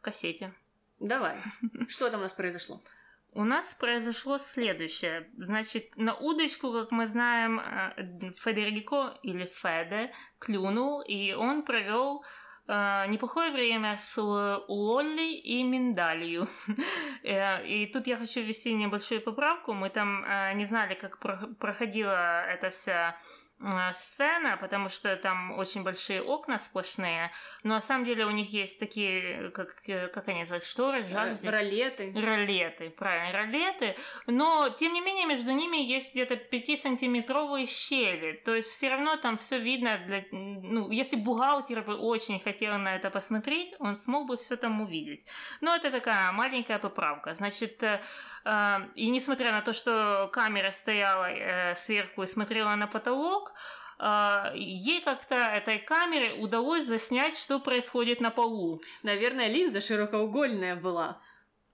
кассете. 0.00 0.54
Давай. 0.98 1.36
Что 1.88 2.10
там 2.10 2.20
у 2.20 2.22
нас 2.22 2.32
произошло? 2.32 2.80
У 3.34 3.44
нас 3.44 3.74
произошло 3.74 4.36
следующее. 4.36 5.30
Значит, 5.38 5.96
на 5.96 6.14
удочку, 6.14 6.70
как 6.70 6.90
мы 6.90 7.06
знаем, 7.06 7.60
э, 7.60 8.32
Федерико 8.36 9.18
или 9.22 9.46
Феде 9.46 10.12
клюнул, 10.38 11.00
и 11.00 11.32
он 11.32 11.62
провел 11.62 12.24
неплохое 13.08 13.50
время 13.52 13.96
с 13.98 14.16
Лолли 14.68 15.34
и 15.34 15.62
Миндалью. 15.62 16.48
Э, 17.24 17.64
И 17.66 17.86
тут 17.86 18.06
я 18.06 18.16
хочу 18.16 18.40
ввести 18.40 18.74
небольшую 18.74 19.20
поправку. 19.20 19.72
Мы 19.74 19.90
там 19.90 20.24
э, 20.24 20.52
не 20.54 20.64
знали, 20.66 20.94
как 20.94 21.18
про- 21.18 21.48
проходила 21.60 22.44
эта 22.46 22.70
вся 22.70 23.10
э, 23.10 23.12
сцена, 23.96 24.56
потому 24.60 24.88
что 24.88 25.16
там 25.16 25.52
очень 25.58 25.82
большие 25.82 26.22
окна 26.22 26.58
сплошные, 26.58 27.30
но 27.62 27.74
на 27.74 27.80
самом 27.80 28.04
деле 28.04 28.26
у 28.26 28.30
них 28.30 28.52
есть 28.52 28.78
такие, 28.78 29.50
как, 29.50 29.74
э, 29.86 30.08
как 30.08 30.28
они 30.28 30.40
называются, 30.40 30.70
шторы, 30.70 31.06
жалюзи. 31.06 31.46
Э, 31.46 31.50
Ролеты. 31.50 32.12
Ролеты, 32.14 32.90
правильно, 32.90 33.32
ролеты. 33.32 33.96
Но, 34.26 34.68
тем 34.70 34.92
не 34.92 35.00
менее, 35.00 35.26
между 35.26 35.52
ними 35.52 35.76
есть 35.76 36.12
где-то 36.12 36.34
5-сантиметровые 36.34 37.66
щели. 37.66 38.32
То 38.44 38.54
есть 38.54 38.68
все 38.68 38.90
равно 38.90 39.16
там 39.16 39.36
все 39.38 39.58
видно. 39.58 39.98
Для, 40.06 40.24
ну, 40.32 40.90
если 40.90 41.16
бухгалтер 41.16 41.82
бы 41.82 41.94
очень 41.96 42.40
хотел 42.40 42.78
на 42.78 42.96
это 42.96 43.10
посмотреть, 43.10 43.74
он 43.78 43.96
смог 43.96 44.26
бы 44.26 44.36
все 44.36 44.56
там 44.56 44.80
увидеть. 44.80 45.28
Но 45.60 45.74
это 45.74 45.90
такая 45.90 46.32
маленькая 46.32 46.78
поправка. 46.78 47.34
Значит, 47.34 47.82
э, 47.82 48.00
э, 48.44 48.76
и 48.94 49.10
несмотря 49.10 49.52
на 49.52 49.62
то, 49.62 49.72
что 49.72 50.28
камера 50.32 50.72
стояла 50.72 51.30
э, 51.30 51.74
сверху 51.74 52.22
и 52.22 52.26
смотрела 52.26 52.74
на 52.74 52.86
потолок, 52.86 53.50
э, 53.50 53.51
ей 54.54 55.00
как-то 55.02 55.36
этой 55.36 55.78
камере 55.78 56.34
удалось 56.34 56.84
заснять, 56.84 57.38
что 57.38 57.60
происходит 57.60 58.20
на 58.20 58.30
полу. 58.30 58.80
Наверное, 59.02 59.48
линза 59.48 59.80
широкоугольная 59.80 60.76
была. 60.76 61.20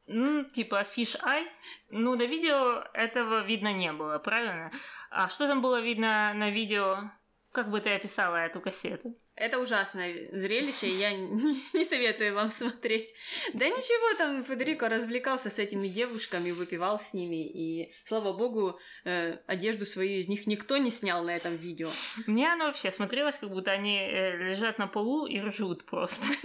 Ну, 0.06 0.44
типа 0.44 0.82
fish 0.82 1.20
eye. 1.22 1.46
Ну, 1.90 2.16
на 2.16 2.24
видео 2.24 2.84
этого 2.94 3.44
видно 3.44 3.72
не 3.72 3.92
было, 3.92 4.18
правильно? 4.18 4.70
А 5.10 5.28
что 5.28 5.46
там 5.46 5.60
было 5.60 5.80
видно 5.80 6.32
на 6.34 6.50
видео? 6.50 7.10
Как 7.52 7.70
бы 7.70 7.80
ты 7.80 7.94
описала 7.94 8.36
эту 8.36 8.60
кассету? 8.60 9.14
Это 9.38 9.60
ужасное 9.60 10.28
зрелище, 10.32 10.88
я 10.88 11.12
не 11.72 11.84
советую 11.84 12.34
вам 12.34 12.50
смотреть. 12.50 13.14
Да 13.54 13.66
ничего, 13.66 14.18
там 14.18 14.44
Федерико 14.44 14.88
развлекался 14.88 15.48
с 15.48 15.58
этими 15.58 15.86
девушками, 15.86 16.50
выпивал 16.50 16.98
с 16.98 17.14
ними, 17.14 17.46
и, 17.46 17.92
слава 18.04 18.32
богу, 18.32 18.80
э, 19.04 19.38
одежду 19.46 19.86
свою 19.86 20.18
из 20.18 20.28
них 20.28 20.46
никто 20.46 20.76
не 20.76 20.90
снял 20.90 21.22
на 21.22 21.30
этом 21.30 21.56
видео. 21.56 21.90
Мне 22.26 22.52
оно 22.52 22.66
вообще 22.66 22.90
смотрелось, 22.90 23.38
как 23.38 23.50
будто 23.50 23.70
они 23.70 23.98
э, 23.98 24.36
лежат 24.50 24.78
на 24.78 24.88
полу 24.88 25.26
и 25.26 25.40
ржут 25.40 25.84
просто. 25.84 26.26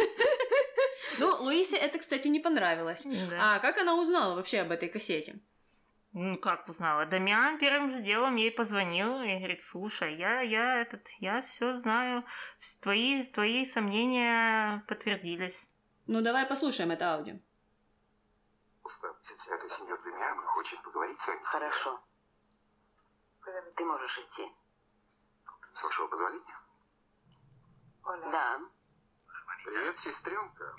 Ну, 1.19 1.29
Луисе 1.43 1.77
это, 1.77 1.99
кстати, 1.99 2.27
не 2.27 2.39
понравилось. 2.39 3.03
Да. 3.05 3.55
А 3.55 3.59
как 3.59 3.77
она 3.77 3.95
узнала 3.95 4.33
вообще 4.33 4.61
об 4.61 4.71
этой 4.71 4.89
кассете? 4.89 5.35
Ну, 6.15 6.37
как 6.37 6.69
узнала? 6.69 7.07
Дамиан 7.07 7.57
первым 7.57 7.89
же 7.89 7.99
делом 7.99 8.35
ей 8.35 8.51
позвонил 8.51 9.19
и 9.21 9.35
говорит, 9.35 9.61
слушай, 9.61 10.15
я, 10.15 10.41
я 10.41 10.81
этот, 10.81 11.07
я 11.17 11.41
все 11.41 11.75
знаю, 11.75 12.23
твои, 12.83 13.25
твои 13.25 13.65
сомнения 13.65 14.85
подтвердились. 14.87 15.71
Ну, 16.05 16.21
давай 16.21 16.45
послушаем 16.45 16.91
это 16.91 17.15
аудио. 17.15 17.39
Это 18.83 19.69
сеньор 19.69 20.03
Демиан 20.03 20.37
хочет 20.45 20.83
поговорить 20.83 21.19
с 21.19 21.27
вами. 21.27 21.43
Хорошо. 21.43 22.03
Ты 23.75 23.83
можешь 23.83 24.19
идти. 24.19 24.47
С 25.73 25.83
вашего 25.83 26.07
позволения. 26.07 26.59
Да. 28.05 28.59
Привет, 29.63 29.97
сестренка. 29.97 30.75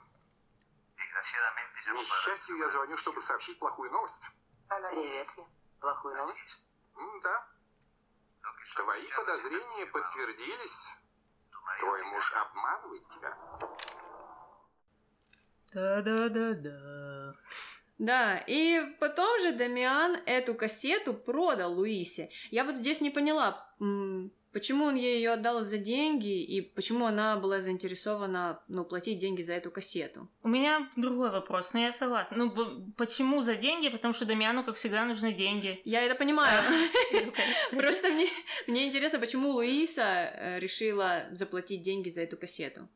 К 0.97 1.93
несчастью, 1.93 2.57
я 2.59 2.69
звоню, 2.69 2.97
чтобы 2.97 3.21
сообщить 3.21 3.59
плохую 3.59 3.91
новость. 3.91 4.31
Привет. 4.81 5.27
Плохую 5.81 6.17
новость? 6.17 6.65
М, 6.97 7.21
Да. 7.21 7.47
Твои 8.75 9.07
подозрения 9.17 9.87
подтвердились. 9.87 10.89
Твой 11.79 12.03
муж 12.03 12.33
обманывает 12.35 13.07
тебя. 13.07 13.37
Да-да-да-да. 15.73 17.35
Да, 17.99 18.39
и 18.49 18.97
потом 18.99 19.39
же 19.39 19.53
Дамиан 19.53 20.17
эту 20.27 20.57
кассету 20.57 21.15
продал 21.15 21.75
Луисе. 21.75 22.31
Я 22.51 22.65
вот 22.65 22.75
здесь 22.77 23.01
не 23.01 23.11
поняла, 23.11 23.73
почему 24.55 24.85
он 24.87 24.95
ей 24.95 25.17
ее 25.17 25.33
отдал 25.33 25.63
за 25.63 25.79
деньги 25.79 26.43
и 26.43 26.63
почему 26.63 27.07
она 27.07 27.37
была 27.37 27.61
заинтересована, 27.61 28.63
ну, 28.69 28.85
платить 28.85 29.19
деньги 29.19 29.43
за 29.43 29.55
эту 29.55 29.71
кассету. 29.71 30.29
У 30.43 30.49
меня 30.49 30.89
другой 30.97 31.31
вопрос, 31.31 31.75
но 31.75 31.81
я 31.81 31.93
согласна. 31.93 32.37
Ну, 32.37 32.93
почему 32.97 33.43
за 33.43 33.57
деньги? 33.57 33.89
Потому 33.89 34.15
что 34.15 34.25
Дамиану, 34.25 34.65
как 34.65 34.77
всегда, 34.77 35.05
нужны 35.05 35.33
деньги. 35.33 35.81
Я 35.85 36.03
это 36.03 36.15
понимаю. 36.15 36.63
Просто 37.73 38.09
мне, 38.69 38.87
интересно, 38.87 39.19
почему 39.19 39.51
Луиса 39.51 40.03
э, 40.03 40.59
решила 40.61 41.25
заплатить 41.33 41.83
деньги 41.83 42.09
за 42.09 42.23
эту 42.23 42.37
кассету. 42.37 42.89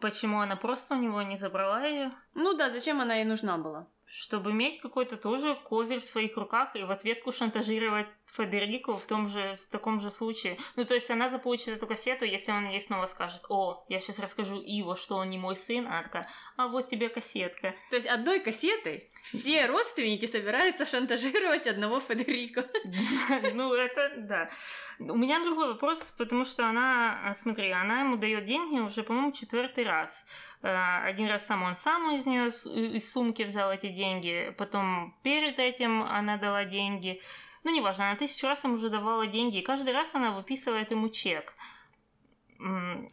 Почему 0.00 0.40
она 0.40 0.56
просто 0.56 0.94
у 0.94 0.98
него 0.98 1.20
не 1.20 1.36
забрала 1.36 1.84
ее? 1.84 2.12
Ну 2.34 2.54
да, 2.54 2.70
зачем 2.70 3.00
она 3.02 3.16
ей 3.16 3.26
нужна 3.26 3.58
была? 3.58 3.86
Чтобы 4.12 4.50
иметь 4.50 4.80
какой-то 4.80 5.16
тоже 5.16 5.54
козырь 5.54 6.00
в 6.00 6.04
своих 6.04 6.36
руках 6.36 6.74
и 6.74 6.82
в 6.82 6.90
ответку 6.90 7.30
шантажировать 7.30 8.08
Федерико 8.26 8.96
в 8.96 9.06
том 9.06 9.28
же, 9.28 9.56
в 9.62 9.68
таком 9.68 10.00
же 10.00 10.10
случае. 10.10 10.58
Ну, 10.74 10.84
то 10.84 10.94
есть 10.94 11.10
она 11.12 11.28
заполучит 11.28 11.68
эту 11.68 11.86
кассету, 11.86 12.24
если 12.24 12.50
он 12.50 12.68
ей 12.68 12.80
снова 12.80 13.06
скажет, 13.06 13.42
о, 13.48 13.84
я 13.88 14.00
сейчас 14.00 14.18
расскажу 14.18 14.60
Иво, 14.60 14.96
что 14.96 15.14
он 15.14 15.30
не 15.30 15.38
мой 15.38 15.54
сын, 15.54 15.86
она 15.86 16.02
такая, 16.02 16.28
а 16.56 16.66
вот 16.66 16.88
тебе 16.88 17.08
кассетка. 17.08 17.72
То 17.90 17.96
есть 17.96 18.08
одной 18.08 18.40
кассетой 18.40 19.08
все 19.22 19.66
родственники 19.66 20.26
собираются 20.26 20.84
шантажировать 20.86 21.68
одного 21.68 22.00
Федерико. 22.00 22.66
Ну, 23.54 23.74
это 23.74 24.12
да. 24.16 24.50
У 24.98 25.16
меня 25.16 25.42
другой 25.42 25.68
вопрос, 25.68 26.12
потому 26.18 26.44
что 26.44 26.66
она, 26.66 27.20
а, 27.24 27.34
смотри, 27.34 27.70
она 27.70 28.00
ему 28.00 28.16
дает 28.16 28.44
деньги 28.44 28.78
уже, 28.80 29.02
по-моему, 29.02 29.32
четвертый 29.32 29.84
раз. 29.84 30.24
Э, 30.62 31.02
Один 31.04 31.28
раз 31.28 31.46
сам 31.46 31.62
он 31.62 31.76
сам 31.76 32.14
из 32.14 32.26
нее 32.26 32.48
из 32.48 33.12
сумки 33.12 33.42
взял 33.42 33.72
эти 33.72 33.88
деньги, 33.88 34.54
потом 34.58 35.16
перед 35.22 35.58
этим 35.58 36.02
она 36.02 36.36
дала 36.36 36.64
деньги. 36.64 37.20
Ну, 37.64 37.74
неважно, 37.74 38.08
она 38.08 38.16
тысячу 38.16 38.46
раз 38.46 38.64
ему 38.64 38.74
уже 38.74 38.88
давала 38.88 39.26
деньги, 39.26 39.58
и 39.58 39.62
каждый 39.62 39.92
раз 39.92 40.14
она 40.14 40.30
выписывает 40.32 40.90
ему 40.90 41.08
чек. 41.08 41.54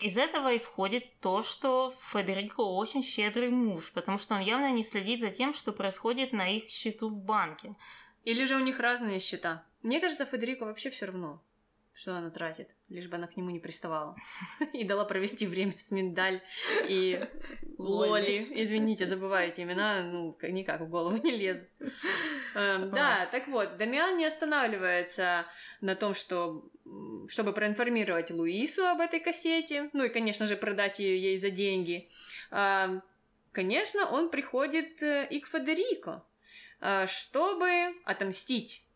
Из 0.02 0.18
этого 0.18 0.56
исходит 0.58 1.20
то, 1.22 1.42
что 1.42 1.94
Федерико 2.12 2.62
очень 2.62 3.02
щедрый 3.02 3.50
муж, 3.50 3.94
потому 3.94 4.18
что 4.18 4.36
он 4.36 4.42
явно 4.42 4.72
не 4.72 4.84
следит 4.84 5.22
за 5.22 5.30
тем, 5.30 5.54
что 5.54 5.72
происходит 5.72 6.34
на 6.34 6.50
их 6.50 6.70
счету 6.70 7.10
в 7.10 7.16
банке. 7.16 7.76
Или 8.26 8.44
же 8.44 8.56
у 8.56 8.60
них 8.60 8.80
разные 8.80 9.20
счета. 9.20 9.64
Мне 9.84 10.02
кажется, 10.02 10.26
Федерико 10.26 10.66
вообще 10.66 10.90
все 10.90 11.06
равно, 11.06 11.42
что 11.98 12.16
она 12.16 12.30
тратит, 12.30 12.70
лишь 12.90 13.08
бы 13.08 13.16
она 13.16 13.26
к 13.26 13.36
нему 13.36 13.50
не 13.50 13.60
приставала. 13.60 14.16
И 14.74 14.84
дала 14.84 15.04
провести 15.04 15.48
время 15.48 15.78
с 15.78 15.90
Миндаль 15.90 16.42
и 16.88 17.20
Лоли. 17.80 18.48
Извините, 18.52 19.08
забываю 19.08 19.50
эти 19.50 19.62
имена, 19.62 20.04
ну, 20.04 20.38
никак 20.44 20.82
в 20.82 20.90
голову 20.90 21.18
не 21.18 21.32
лезут. 21.32 21.68
Эм, 22.54 22.92
Да, 22.92 23.28
так 23.32 23.48
вот, 23.48 23.78
Дамиан 23.78 24.18
не 24.18 24.26
останавливается 24.26 25.46
на 25.82 25.96
том, 25.96 26.14
что 26.14 26.70
чтобы 27.28 27.52
проинформировать 27.52 28.32
Луису 28.32 28.86
об 28.86 29.02
этой 29.02 29.20
кассете, 29.20 29.90
ну 29.92 30.04
и, 30.06 30.10
конечно 30.10 30.48
же, 30.48 30.56
продать 30.56 31.00
ее 31.00 31.22
ей 31.22 31.38
за 31.38 31.50
деньги. 31.50 32.10
А, 32.52 33.02
Конечно, 33.58 34.06
он 34.12 34.30
приходит 34.30 35.02
э, 35.02 35.28
и 35.32 35.40
к 35.40 35.48
Федерико, 35.48 36.24
а, 36.80 37.08
чтобы 37.08 37.96
отомстить 38.06 38.87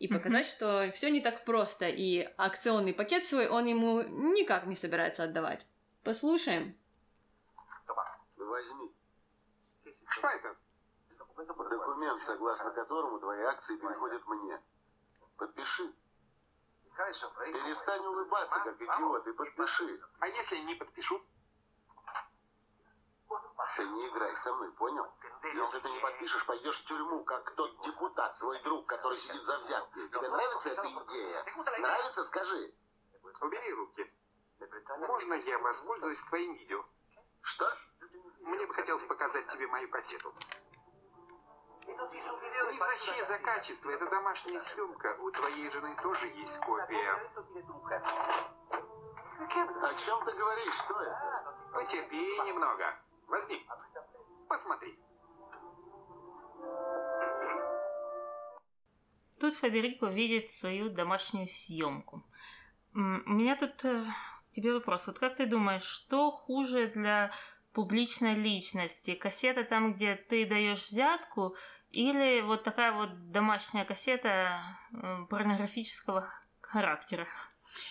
и 0.00 0.08
показать, 0.08 0.46
что 0.46 0.90
все 0.94 1.10
не 1.10 1.20
так 1.20 1.44
просто, 1.44 1.86
и 1.86 2.22
акционный 2.38 2.94
пакет 2.94 3.22
свой 3.22 3.48
он 3.48 3.66
ему 3.66 4.00
никак 4.02 4.66
не 4.66 4.74
собирается 4.74 5.24
отдавать. 5.24 5.66
Послушаем. 6.02 6.74
Возьми. 8.36 8.96
Что 10.08 10.26
это? 10.26 10.56
Документ, 11.36 12.22
согласно 12.22 12.72
которому 12.72 13.18
твои 13.20 13.42
акции 13.42 13.76
переходят 13.76 14.26
мне. 14.26 14.58
Подпиши. 15.36 15.92
Перестань 16.96 18.04
улыбаться, 18.06 18.60
как 18.64 18.80
идиот, 18.80 19.28
и 19.28 19.32
подпиши. 19.34 20.00
А 20.18 20.28
если 20.28 20.56
не 20.60 20.74
подпишу? 20.76 21.20
Ты 23.76 23.86
не 23.88 24.08
играй 24.08 24.34
со 24.36 24.54
мной, 24.54 24.72
понял? 24.72 25.06
Если 25.42 25.78
ты 25.80 25.90
не 25.90 25.98
подпишешь, 26.00 26.46
пойдешь 26.46 26.80
в 26.80 26.84
тюрьму, 26.86 27.24
как 27.24 27.50
тот 27.54 27.80
депутат, 27.80 28.38
твой 28.38 28.58
друг, 28.60 28.86
который 28.86 29.16
сидит 29.18 29.44
за 29.44 29.58
взятки. 29.58 30.08
Тебе 30.08 30.28
нравится 30.28 30.70
эта 30.70 30.86
идея? 30.86 31.44
Нравится? 31.78 32.24
Скажи. 32.24 32.74
Убери 33.40 33.72
руки. 33.72 34.12
Можно 34.98 35.34
я 35.34 35.58
воспользуюсь 35.58 36.22
твоим 36.24 36.54
видео? 36.54 36.84
Что? 37.42 37.70
Мне 38.40 38.66
бы 38.66 38.74
хотелось 38.74 39.04
показать 39.04 39.46
тебе 39.48 39.66
мою 39.66 39.88
кассету. 39.88 40.34
Не 41.86 42.78
защи 42.78 43.24
за 43.24 43.38
качество, 43.38 43.90
это 43.90 44.06
домашняя 44.06 44.60
съемка. 44.60 45.16
У 45.20 45.30
твоей 45.30 45.70
жены 45.70 45.96
тоже 46.02 46.26
есть 46.26 46.58
копия. 46.60 47.14
О 49.82 49.94
чем 49.94 50.24
ты 50.24 50.32
говоришь? 50.32 50.74
Что 50.74 51.00
это? 51.00 51.70
Потерпи 51.72 52.40
немного. 52.40 52.94
Возьми. 53.30 53.64
Посмотри. 54.48 54.98
Тут 59.38 59.54
Федерико 59.54 60.06
видит 60.06 60.50
свою 60.50 60.90
домашнюю 60.90 61.46
съемку. 61.46 62.22
У 62.92 62.98
меня 62.98 63.56
тут 63.56 63.84
э, 63.84 64.04
к 64.48 64.50
тебе 64.50 64.74
вопрос. 64.74 65.06
Вот 65.06 65.18
как 65.18 65.36
ты 65.36 65.46
думаешь, 65.46 65.84
что 65.84 66.30
хуже 66.30 66.88
для 66.88 67.32
публичной 67.72 68.34
личности? 68.34 69.14
Кассета 69.14 69.64
там, 69.64 69.94
где 69.94 70.16
ты 70.16 70.44
даешь 70.44 70.84
взятку, 70.86 71.56
или 71.90 72.40
вот 72.40 72.64
такая 72.64 72.92
вот 72.92 73.30
домашняя 73.30 73.84
кассета 73.84 74.60
э, 74.92 75.26
порнографического 75.30 76.28
характера? 76.60 77.28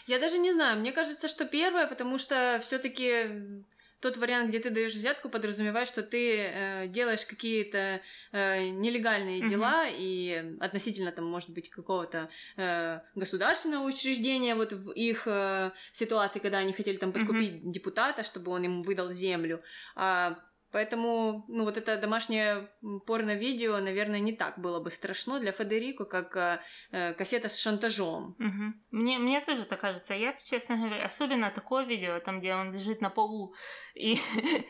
Я 0.06 0.19
даже 0.19 0.38
не 0.38 0.52
знаю, 0.52 0.80
мне 0.80 0.91
кажется, 0.91 1.30
что 1.30 1.45
первое, 1.45 1.88
потому 1.88 2.17
что 2.17 2.60
все-таки 2.62 3.63
тот 4.00 4.18
вариант, 4.18 4.50
где 4.50 4.60
ты 4.60 4.70
даешь 4.70 4.94
взятку, 4.94 5.30
подразумевает, 5.30 5.88
что 5.88 6.04
ты 6.04 6.38
э, 6.38 6.88
делаешь 6.88 7.26
какие-то 7.26 8.02
э, 8.32 8.70
нелегальные 8.70 9.40
Мгм. 9.40 9.50
дела 9.50 9.86
и 9.90 10.56
относительно 10.60 11.12
там, 11.12 11.26
может 11.26 11.50
быть, 11.50 11.70
какого-то 11.70 12.30
э, 12.58 13.00
государственного 13.16 13.86
учреждения, 13.86 14.56
вот 14.56 14.74
в 14.74 14.92
их 14.92 15.24
э, 15.26 15.72
ситуации, 15.92 16.40
когда 16.40 16.60
они 16.60 16.74
хотели 16.74 16.98
там 16.98 17.12
подкупить 17.12 17.72
депутата, 17.72 18.24
чтобы 18.24 18.52
он 18.52 18.64
им 18.64 18.82
выдал 18.82 19.12
землю. 19.12 19.62
А, 19.96 20.40
Поэтому, 20.71 21.45
ну, 21.47 21.63
вот 21.63 21.77
это 21.77 21.97
домашнее 21.97 22.69
порно-видео, 23.08 23.79
наверное, 23.79 24.19
не 24.19 24.34
так 24.34 24.60
было 24.60 24.79
бы 24.79 24.91
страшно 24.91 25.39
для 25.39 25.51
Федерико, 25.51 26.05
как 26.05 26.36
э, 26.36 26.60
э, 26.91 27.13
кассета 27.13 27.49
с 27.49 27.60
шантажом. 27.60 28.36
Мгм. 28.38 28.82
Мне, 28.91 29.17
мне 29.17 29.41
тоже 29.41 29.65
так 29.65 29.79
кажется. 29.79 30.13
Я, 30.13 30.34
честно 30.34 30.77
говоря, 30.77 31.05
особенно 31.05 31.49
такое 31.49 31.86
видео, 31.86 32.19
там, 32.19 32.39
где 32.39 32.53
он 32.53 32.73
лежит 32.73 33.01
на 33.01 33.10
полу 33.10 33.55
и, 33.95 34.17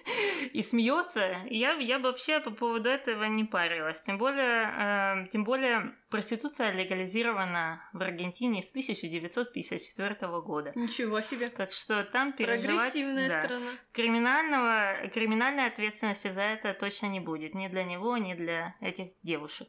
и 0.54 0.64
смеется, 0.64 1.38
я, 1.50 1.74
я 1.74 2.00
бы 2.00 2.10
вообще 2.10 2.40
по 2.40 2.52
поводу 2.52 2.90
этого 2.90 3.26
не 3.26 3.44
парилась. 3.44 4.02
Тем 4.02 4.18
более, 4.18 5.24
э, 5.24 5.26
тем 5.30 5.44
более 5.44 5.96
Проституция 6.10 6.72
легализирована 6.72 7.88
в 7.94 8.02
Аргентине 8.02 8.64
с 8.64 8.72
1954 8.72 10.16
года. 10.42 10.72
Ничего 10.76 11.22
себе. 11.22 11.50
Так 11.50 11.72
что 11.72 12.04
там 12.04 12.34
переживать... 12.34 12.94
Прогрессивная 12.94 13.30
да, 13.30 13.44
страна. 13.44 13.72
Криминального, 13.92 15.08
криминальной 15.14 15.68
ответственности 15.68 16.32
за 16.32 16.42
это 16.42 16.74
точно 16.74 17.08
не 17.08 17.20
будет. 17.20 17.54
Ни 17.54 17.68
для 17.68 17.84
него, 17.84 18.18
ни 18.18 18.34
для 18.34 18.76
этих 18.82 19.12
девушек. 19.22 19.68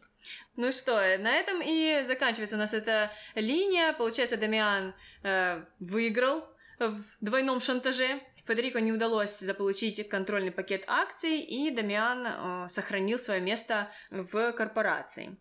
Ну 0.57 0.73
что, 0.73 0.95
на 1.19 1.33
этом 1.33 1.61
и 1.63 2.03
заканчивается 2.05 2.57
у 2.57 2.59
нас 2.59 2.73
эта 2.73 3.11
линия. 3.35 3.93
Получается, 3.93 4.39
Дамиан 4.39 4.95
э, 5.23 5.65
выиграл 5.79 6.45
в 6.79 7.03
двойном 7.21 7.61
шантаже. 7.61 8.19
Федерико 8.47 8.81
не 8.81 8.93
удалось 8.93 9.39
заполучить 9.39 10.09
контрольный 10.09 10.51
пакет 10.51 10.85
акций, 10.87 11.41
и 11.41 11.71
Дамиан 11.71 12.27
э, 12.27 12.69
сохранил 12.69 13.19
свое 13.19 13.41
место 13.41 13.91
в 14.11 14.53
корпорации. 14.53 15.37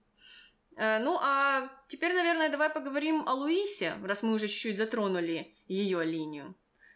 Э, 0.80 0.98
ну 1.00 1.18
а 1.22 1.70
теперь, 1.90 2.14
наверное, 2.14 2.50
давай 2.50 2.70
поговорим 2.70 3.24
о 3.28 3.34
Луисе, 3.34 3.96
раз 4.02 4.24
мы 4.24 4.32
уже 4.32 4.48
чуть-чуть 4.48 4.78
затронули 4.78 5.54
ее 5.68 6.06
линию. 6.06 6.56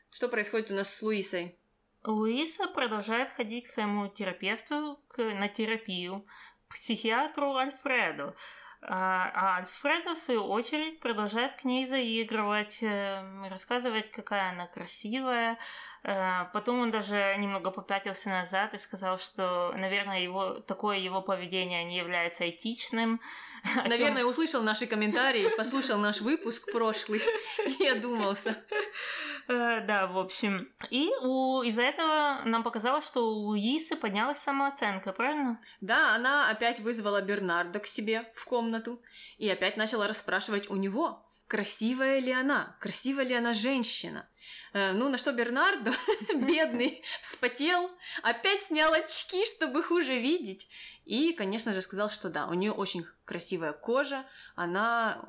Что 0.10 0.30
происходит 0.30 0.72
у 0.72 0.74
нас 0.74 0.93
с 0.93 1.02
Луисой? 1.02 1.58
Луиса 2.06 2.67
продолжает 2.67 3.30
ходить 3.32 3.65
к 3.65 3.69
своему 3.69 4.08
терапевту 4.08 5.00
к, 5.10 5.22
на 5.22 5.50
терапию, 5.50 6.26
к 6.69 6.76
психиатру 6.76 7.56
Альфреду. 7.56 8.36
А, 8.82 9.32
а 9.34 9.58
Альфредо, 9.58 10.15
в 10.15 10.17
свою 10.17 10.46
очередь, 10.46 11.00
продолжает 11.02 11.54
к 11.54 11.65
ней 11.65 11.86
заигрывать, 11.86 12.84
э, 12.84 13.50
рассказывать, 13.50 14.12
какая 14.12 14.52
она 14.52 14.67
красивая, 14.67 15.56
Э, 15.56 15.58
потом 16.04 16.82
он 16.82 16.92
даже 16.92 17.36
немного 17.38 17.72
попятился 17.72 18.30
назад 18.30 18.74
и 18.74 18.78
сказал, 18.78 19.18
что, 19.18 19.74
наверное, 19.78 20.20
его, 20.20 20.56
такое 20.56 20.98
его 20.98 21.22
поведение 21.22 21.86
не 21.86 21.98
является 21.98 22.50
этичным. 22.50 23.22
Наверное, 23.88 24.26
услышал 24.26 24.62
наши 24.62 24.86
комментарии, 24.86 25.48
послушал 25.56 25.98
наш 25.98 26.20
выпуск 26.20 26.70
прошлый 26.74 27.22
и 27.80 27.88
одумался. 27.88 28.58
Э, 29.48 29.80
да, 29.80 30.08
в 30.08 30.18
общем. 30.18 30.70
И 30.89 31.06
из-за 31.06 31.84
этого 31.84 32.42
нам 32.44 32.63
показалось, 32.63 33.08
что 33.08 33.26
у 33.26 33.48
Луисы 33.48 33.96
поднялась 33.96 34.39
самооценка, 34.39 35.13
правильно? 35.13 35.62
Да, 35.80 36.16
она 36.16 36.50
опять 36.50 36.82
вызвала 36.82 37.22
Бернардо 37.22 37.80
к 37.80 37.88
себе 37.88 38.30
в 38.36 38.44
комнату 38.46 39.02
и 39.38 39.50
опять 39.50 39.78
начала 39.78 40.08
расспрашивать 40.10 40.70
у 40.70 40.76
него, 40.76 41.26
красивая 41.54 42.18
ли 42.18 42.32
она, 42.32 42.76
красивая 42.80 43.26
ли 43.26 43.36
она 43.36 43.54
женщина. 43.54 44.28
Э, 44.74 44.92
ну, 44.94 45.08
на 45.08 45.20
что 45.20 45.32
Бернардо, 45.34 45.94
бедный, 46.36 47.04
вспотел, 47.22 47.92
опять 48.24 48.63
снял 48.63 48.92
очки, 48.92 49.46
чтобы 49.46 49.84
хуже 49.84 50.18
видеть. 50.18 50.68
И, 51.06 51.32
конечно 51.34 51.72
же, 51.72 51.84
сказал, 51.84 52.10
что 52.10 52.30
да, 52.30 52.48
у 52.48 52.56
нее 52.56 52.72
очень 52.72 53.06
красивая 53.24 53.72
кожа, 53.72 54.26
она 54.56 55.24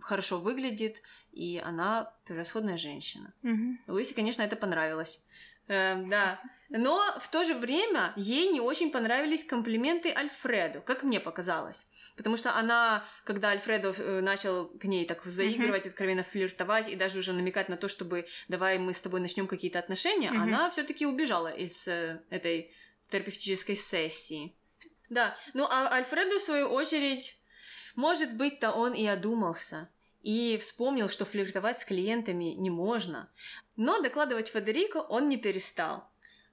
хорошо 0.00 0.38
выглядит, 0.38 1.02
и 1.32 1.60
она 1.62 2.14
превосходная 2.24 2.78
женщина. 2.78 3.34
Угу. 3.42 3.92
Луисе, 3.92 4.14
конечно, 4.14 4.40
это 4.40 4.56
понравилось. 4.56 5.20
Э, 5.68 6.02
да. 6.06 6.40
Но 6.70 7.04
в 7.20 7.28
то 7.28 7.44
же 7.44 7.54
время 7.54 8.14
ей 8.16 8.50
не 8.50 8.62
очень 8.62 8.90
понравились 8.90 9.44
комплименты 9.44 10.10
Альфреду, 10.10 10.80
как 10.80 11.02
мне 11.02 11.20
показалось. 11.20 11.86
Потому 12.16 12.36
что 12.36 12.54
она, 12.54 13.04
когда 13.24 13.48
Альфредо 13.50 13.92
э, 13.96 14.20
начал 14.20 14.68
к 14.68 14.84
ней 14.84 15.04
так 15.04 15.24
заигрывать, 15.24 15.84
mm-hmm. 15.84 15.88
откровенно 15.88 16.22
флиртовать 16.22 16.88
и 16.88 16.94
даже 16.94 17.18
уже 17.18 17.32
намекать 17.32 17.68
на 17.68 17.76
то, 17.76 17.88
чтобы 17.88 18.26
давай 18.48 18.78
мы 18.78 18.94
с 18.94 19.00
тобой 19.00 19.20
начнем 19.20 19.46
какие-то 19.46 19.78
отношения, 19.80 20.30
mm-hmm. 20.30 20.42
она 20.42 20.70
все-таки 20.70 21.06
убежала 21.06 21.48
из 21.48 21.88
э, 21.88 22.22
этой 22.30 22.72
терапевтической 23.10 23.76
сессии. 23.76 24.56
Да, 25.10 25.36
ну 25.54 25.66
а 25.68 25.92
Альфреду, 25.92 26.38
в 26.38 26.42
свою 26.42 26.68
очередь, 26.68 27.38
может 27.96 28.36
быть-то 28.36 28.72
он 28.72 28.94
и 28.94 29.06
одумался 29.06 29.88
и 30.22 30.56
вспомнил, 30.58 31.08
что 31.08 31.24
флиртовать 31.24 31.78
с 31.78 31.84
клиентами 31.84 32.54
не 32.54 32.70
можно. 32.70 33.30
Но 33.76 34.00
докладывать 34.00 34.48
Федерико 34.48 34.98
он 34.98 35.28
не 35.28 35.36
перестал. 35.36 36.10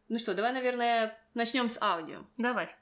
Ну 0.09 0.19
что, 0.19 0.33
давай, 0.33 0.51
наверное, 0.51 1.17
начнем 1.33 1.69
с 1.69 1.81
аудио. 1.81 2.23
Давай. 2.37 2.75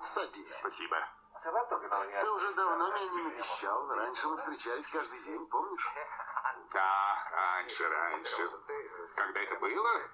Садись. 0.00 0.54
Спасибо. 0.54 0.96
Ты 1.40 2.30
уже 2.30 2.52
давно 2.54 2.88
меня 2.88 3.08
не 3.10 3.22
навещал. 3.22 3.88
Раньше 3.94 4.26
мы 4.28 4.36
встречались 4.38 4.88
каждый 4.88 5.20
день, 5.20 5.46
помнишь? 5.46 5.88
Да, 6.72 7.28
раньше, 7.30 7.88
раньше. 7.88 8.50
Когда 9.14 9.40
это 9.40 9.54
было, 9.56 10.10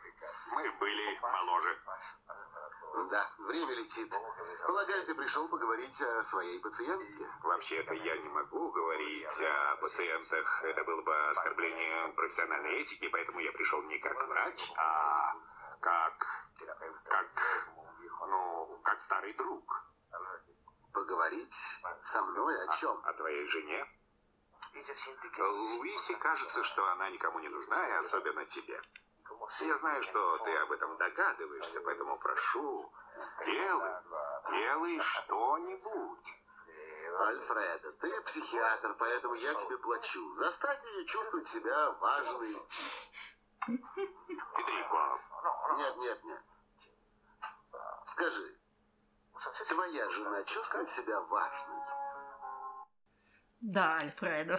мы 0.53 0.71
были 0.73 1.19
моложе. 1.21 1.81
Да, 3.11 3.27
время 3.39 3.75
летит. 3.75 4.15
Полагаю, 4.67 5.05
ты 5.07 5.15
пришел 5.15 5.49
поговорить 5.49 6.01
о 6.03 6.23
своей 6.25 6.61
пациентке? 6.61 7.27
Вообще-то 7.43 7.95
я 7.95 8.17
не 8.17 8.29
могу 8.29 8.71
говорить 8.71 9.41
о 9.41 9.77
пациентах. 9.77 10.63
Это 10.65 10.85
было 10.85 11.03
бы 11.03 11.29
оскорбление 11.31 12.09
профессиональной 12.13 12.83
этики, 12.83 13.09
поэтому 13.09 13.41
я 13.41 13.53
пришел 13.53 13.83
не 13.83 13.99
как 13.99 14.29
врач, 14.29 14.73
а 14.77 15.35
как... 15.81 16.47
как... 17.09 17.69
как 18.85 19.01
старый 19.01 19.33
друг. 19.33 19.87
Поговорить 20.93 21.57
со 22.03 22.23
мной 22.23 22.65
о 22.65 22.73
чем? 22.75 22.97
О, 23.05 23.09
о 23.09 23.13
твоей 23.15 23.45
жене. 23.47 23.85
Луисе 25.39 26.15
кажется, 26.17 26.63
что 26.63 26.87
она 26.93 27.11
никому 27.11 27.41
не 27.41 27.49
нужна, 27.49 27.89
и 27.89 27.93
особенно 27.93 28.45
тебе. 28.45 28.81
Я 29.61 29.77
знаю, 29.77 30.03
что 30.03 30.39
ты 30.39 30.57
об 30.59 30.73
этом 30.73 30.97
догадываешься, 30.97 31.81
поэтому 31.85 32.19
прошу, 32.19 32.93
сделай, 33.17 33.93
сделай 34.47 35.01
что-нибудь. 35.01 36.27
Альфреда, 37.21 37.93
ты 37.93 38.21
психиатр, 38.23 38.95
поэтому 38.99 39.35
я 39.35 39.55
тебе 39.55 39.79
плачу. 39.79 40.35
Заставь 40.35 40.83
ее 40.85 41.07
чувствовать 41.07 41.47
себя 41.47 41.91
важной. 41.93 42.57
Федерико. 43.67 45.19
Нет, 45.77 45.97
нет, 45.97 46.25
нет. 46.25 46.43
Скажи, 48.05 48.59
твоя 49.69 50.09
жена 50.11 50.43
чувствует 50.45 50.89
себя 50.89 51.21
важной? 51.21 51.85
Да, 53.61 53.97
Альфредо. 53.97 54.59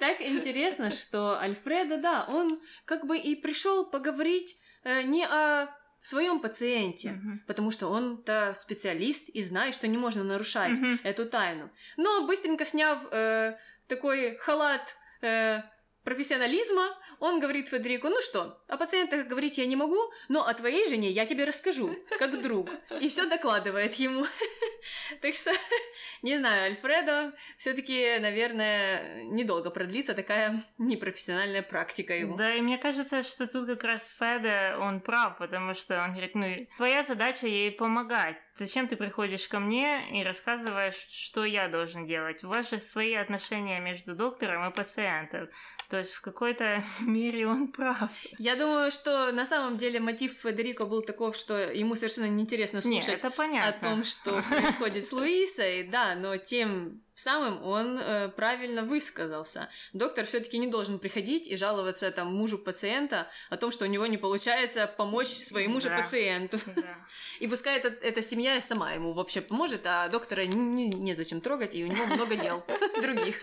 Так 0.00 0.20
интересно, 0.20 0.90
что 0.90 1.38
Альфредо, 1.38 1.98
да, 1.98 2.24
он 2.28 2.60
как 2.84 3.06
бы 3.06 3.16
и 3.16 3.36
пришел 3.36 3.90
поговорить 3.90 4.58
э, 4.84 5.02
не 5.02 5.24
о 5.24 5.68
своем 5.98 6.40
пациенте, 6.40 7.10
mm-hmm. 7.10 7.46
потому 7.46 7.70
что 7.70 7.88
он-то 7.88 8.54
специалист 8.56 9.28
и 9.30 9.42
знает, 9.42 9.74
что 9.74 9.88
не 9.88 9.96
можно 9.96 10.24
нарушать 10.24 10.72
mm-hmm. 10.72 10.98
эту 11.04 11.26
тайну. 11.26 11.70
Но 11.96 12.26
быстренько 12.26 12.64
сняв 12.64 13.00
э, 13.10 13.56
такой 13.86 14.36
халат 14.36 14.96
э, 15.22 15.62
профессионализма, 16.04 16.88
он 17.24 17.40
говорит 17.40 17.68
Федерико, 17.68 18.10
ну 18.10 18.20
что, 18.20 18.58
о 18.68 18.76
пациентах 18.76 19.26
говорить 19.26 19.56
я 19.56 19.64
не 19.64 19.76
могу, 19.76 19.98
но 20.28 20.46
о 20.46 20.52
твоей 20.52 20.86
жене 20.86 21.10
я 21.10 21.24
тебе 21.24 21.44
расскажу, 21.44 21.96
как 22.18 22.38
друг. 22.42 22.68
И 23.00 23.08
все 23.08 23.24
докладывает 23.26 23.94
ему. 23.94 24.26
Так 25.20 25.34
что, 25.34 25.50
не 26.22 26.36
знаю, 26.36 26.64
Альфредо 26.64 27.32
все-таки, 27.56 28.18
наверное, 28.18 29.24
недолго 29.24 29.70
продлится 29.70 30.14
такая 30.14 30.62
непрофессиональная 30.78 31.62
практика 31.62 32.14
его. 32.14 32.36
Да, 32.36 32.54
и 32.54 32.60
мне 32.60 32.78
кажется, 32.78 33.22
что 33.22 33.46
тут 33.46 33.66
как 33.66 33.84
раз 33.84 34.16
Феда, 34.18 34.76
он 34.80 35.00
прав, 35.00 35.38
потому 35.38 35.74
что 35.74 36.02
он 36.02 36.12
говорит, 36.12 36.34
ну, 36.34 36.66
твоя 36.76 37.02
задача 37.02 37.46
ей 37.46 37.70
помогать. 37.70 38.36
Зачем 38.56 38.86
ты 38.86 38.94
приходишь 38.94 39.48
ко 39.48 39.58
мне 39.58 40.20
и 40.20 40.22
рассказываешь, 40.22 40.94
что 41.10 41.44
я 41.44 41.66
должен 41.66 42.06
делать? 42.06 42.44
У 42.44 42.48
вас 42.48 42.70
же 42.70 42.78
свои 42.78 43.14
отношения 43.14 43.80
между 43.80 44.14
доктором 44.14 44.70
и 44.70 44.72
пациентом. 44.72 45.48
То 45.88 45.98
есть 45.98 46.12
в 46.12 46.20
какой-то 46.20 46.84
мере 47.00 47.48
он 47.48 47.68
прав. 47.68 48.10
Я 48.38 48.54
думаю, 48.54 48.92
что 48.92 49.32
на 49.32 49.44
самом 49.44 49.76
деле 49.76 49.98
мотив 49.98 50.32
Федерико 50.40 50.86
был 50.86 51.02
таков, 51.02 51.34
что 51.34 51.58
ему 51.72 51.96
совершенно 51.96 52.26
неинтересно 52.26 52.80
слушать 52.80 53.08
Нет, 53.08 53.18
это 53.18 53.30
понятно. 53.30 53.68
о 53.68 53.72
том, 53.72 54.04
что 54.04 54.42
происходит 54.74 55.06
с 55.06 55.12
Луисой, 55.12 55.84
да, 55.84 56.14
но 56.14 56.36
тем 56.36 57.02
самым 57.14 57.62
он 57.62 57.98
э, 57.98 58.28
правильно 58.28 58.82
высказался. 58.82 59.68
Доктор 59.92 60.26
все-таки 60.26 60.58
не 60.58 60.66
должен 60.66 60.98
приходить 60.98 61.46
и 61.46 61.56
жаловаться 61.56 62.10
там 62.10 62.34
мужу 62.34 62.58
пациента 62.58 63.28
о 63.50 63.56
том, 63.56 63.70
что 63.70 63.84
у 63.84 63.88
него 63.88 64.06
не 64.06 64.18
получается 64.18 64.86
помочь 64.86 65.28
своему 65.28 65.74
да. 65.74 65.80
же 65.80 66.02
пациенту. 66.02 66.58
Да. 66.74 66.98
И 67.38 67.46
пускай 67.46 67.78
это, 67.78 67.88
эта 67.88 68.20
семья 68.20 68.60
сама 68.60 68.92
ему 68.92 69.12
вообще 69.12 69.40
поможет, 69.40 69.86
а 69.86 70.08
доктора 70.08 70.44
не, 70.44 70.88
незачем 70.88 71.40
трогать, 71.40 71.74
и 71.74 71.84
у 71.84 71.86
него 71.86 72.04
много 72.06 72.36
дел 72.36 72.64
других. 73.02 73.40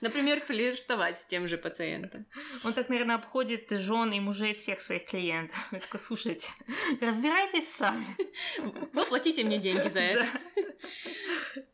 Например, 0.00 0.40
флиртовать 0.40 1.18
с 1.18 1.24
тем 1.24 1.46
же 1.46 1.56
пациентом. 1.56 2.26
Он 2.64 2.72
так, 2.72 2.88
наверное, 2.88 3.16
обходит 3.16 3.70
жен 3.70 4.12
и 4.12 4.20
мужей 4.20 4.54
всех 4.54 4.82
своих 4.82 5.06
клиентов. 5.06 5.56
Я 5.70 5.78
такой, 5.78 6.00
слушайте, 6.00 6.50
разбирайтесь 7.00 7.72
сами. 7.72 8.06
Ну, 8.92 9.06
платите 9.06 9.44
мне 9.44 9.58
деньги 9.58 9.88
за 9.88 10.00
это. 10.00 10.26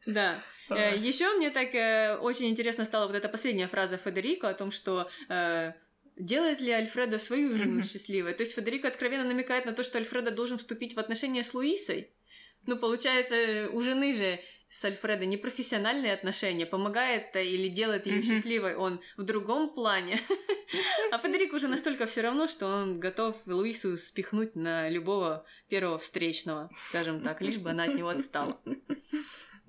Да. 0.07 0.43
Э, 0.71 0.97
Еще 0.97 1.29
мне 1.37 1.51
так 1.51 1.75
э, 1.75 2.17
очень 2.19 2.49
интересно 2.49 2.85
стала 2.85 3.07
вот 3.07 3.17
эта 3.17 3.29
последняя 3.29 3.67
фраза 3.67 3.97
Федерико 3.97 4.49
о 4.49 4.55
том, 4.55 4.71
что 4.71 5.09
э, 5.29 5.73
делает 6.17 6.61
ли 6.61 6.71
Альфредо 6.71 7.19
свою 7.19 7.57
жену 7.57 7.83
счастливой. 7.83 8.35
То 8.35 8.43
есть 8.43 8.55
Федерико 8.55 8.89
откровенно 8.89 9.25
намекает 9.25 9.67
на 9.67 9.73
то, 9.73 9.83
что 9.83 9.99
Альфредо 9.99 10.31
должен 10.31 10.59
вступить 10.59 10.95
в 10.95 10.99
отношения 10.99 11.45
с 11.45 11.55
Луисой. 11.55 12.11
Ну, 12.67 12.77
получается, 12.77 13.69
у 13.73 13.81
жены 13.81 14.13
же 14.15 14.41
с 14.69 14.85
Альфредо 14.85 15.25
непрофессиональные 15.25 16.13
отношения, 16.13 16.67
помогает 16.67 17.35
или 17.37 17.69
делает 17.69 18.07
ее 18.07 18.23
счастливой 18.23 18.75
он 18.75 19.01
в 19.17 19.23
другом 19.23 19.73
плане. 19.73 20.21
А 21.13 21.19
Федерико 21.19 21.55
уже 21.55 21.69
настолько 21.69 22.07
все 22.07 22.23
равно, 22.23 22.49
что 22.49 22.67
он 22.67 22.99
готов 22.99 23.37
Луису 23.47 23.97
спихнуть 23.97 24.57
на 24.57 24.89
любого 24.89 25.47
первого 25.69 25.97
встречного, 25.99 26.69
скажем 26.89 27.21
так, 27.21 27.41
лишь 27.41 27.59
бы 27.59 27.71
она 27.71 27.85
от 27.85 27.95
него 27.95 28.09
отстала. 28.09 28.61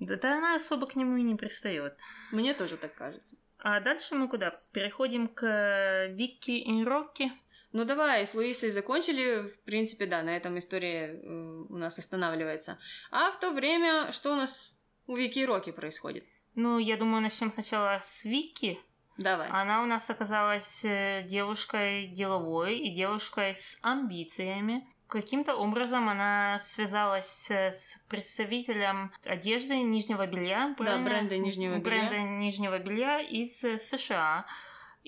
Да, 0.00 0.16
да 0.16 0.38
она 0.38 0.56
особо 0.56 0.86
к 0.86 0.96
нему 0.96 1.16
и 1.16 1.22
не 1.22 1.34
пристает. 1.34 1.96
Мне 2.30 2.54
тоже 2.54 2.76
так 2.76 2.94
кажется. 2.94 3.36
А 3.58 3.80
дальше 3.80 4.14
мы 4.14 4.28
куда? 4.28 4.50
Переходим 4.72 5.28
к 5.28 5.44
э, 5.44 6.12
Вики 6.12 6.52
и 6.52 6.84
Рокки. 6.84 7.32
Ну 7.72 7.84
давай, 7.84 8.26
с 8.26 8.34
Луисой 8.34 8.70
закончили, 8.70 9.48
в 9.48 9.60
принципе, 9.64 10.06
да, 10.06 10.22
на 10.22 10.36
этом 10.36 10.58
история 10.58 11.12
э, 11.12 11.64
у 11.68 11.76
нас 11.76 11.98
останавливается. 11.98 12.78
А 13.10 13.30
в 13.30 13.40
то 13.40 13.52
время, 13.52 14.12
что 14.12 14.32
у 14.32 14.36
нас 14.36 14.72
у 15.06 15.16
Вики 15.16 15.40
и 15.40 15.46
Рокки 15.46 15.70
происходит? 15.70 16.24
Ну, 16.54 16.78
я 16.78 16.96
думаю, 16.96 17.20
начнем 17.20 17.52
сначала 17.52 17.98
с 18.02 18.24
Вики. 18.24 18.80
Давай. 19.16 19.48
Она 19.48 19.82
у 19.82 19.86
нас 19.86 20.08
оказалась 20.08 20.84
э, 20.84 21.24
девушкой 21.26 22.06
деловой 22.06 22.78
и 22.78 22.94
девушкой 22.94 23.54
с 23.56 23.78
амбициями. 23.82 24.86
Каким-то 25.08 25.56
образом 25.56 26.08
она 26.08 26.58
связалась 26.60 27.50
с 27.50 27.98
представителем 28.08 29.10
одежды 29.24 29.78
нижнего 29.78 30.26
белья. 30.26 30.74
Да, 30.78 30.98
бренда 30.98 31.38
нижнего 31.38 31.78
белья. 31.78 32.08
Бренда 32.08 32.18
нижнего 32.20 32.78
белья 32.78 33.20
из 33.20 33.58
США 33.58 34.44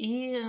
и 0.00 0.42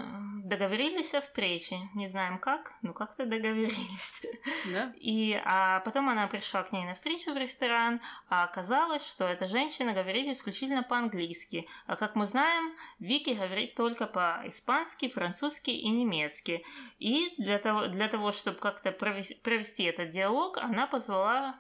договорились 0.46 1.14
о 1.14 1.20
встрече. 1.20 1.76
Не 1.94 2.08
знаем 2.08 2.40
как, 2.40 2.74
но 2.82 2.94
как-то 2.94 3.26
договорились. 3.26 4.26
Да? 4.72 4.94
И 4.96 5.34
а 5.44 5.82
потом 5.82 6.08
она 6.08 6.28
пришла 6.28 6.64
к 6.64 6.72
ней 6.72 6.86
на 6.86 6.94
встречу 6.94 7.34
в 7.34 7.38
ресторан, 7.38 8.00
а 8.30 8.46
оказалось, 8.46 9.06
что 9.06 9.26
эта 9.26 9.48
женщина 9.48 9.92
говорит 9.92 10.28
исключительно 10.28 10.84
по-английски. 10.84 11.68
А 11.86 11.98
как 11.98 12.16
мы 12.16 12.28
знаем, 12.28 12.74
Вики 13.00 13.32
говорит 13.32 13.76
только 13.76 14.08
по-испански, 14.08 15.10
французски 15.10 15.72
и 15.72 15.90
немецки. 15.90 16.64
И 17.00 17.34
для 17.38 17.60
того, 17.60 17.88
для 17.88 18.08
того 18.08 18.32
чтобы 18.32 18.58
как-то 18.58 18.94
провести, 18.94 19.36
провести 19.36 19.84
этот 19.84 20.12
диалог, 20.12 20.60
она 20.60 20.88
позвала 20.88 21.60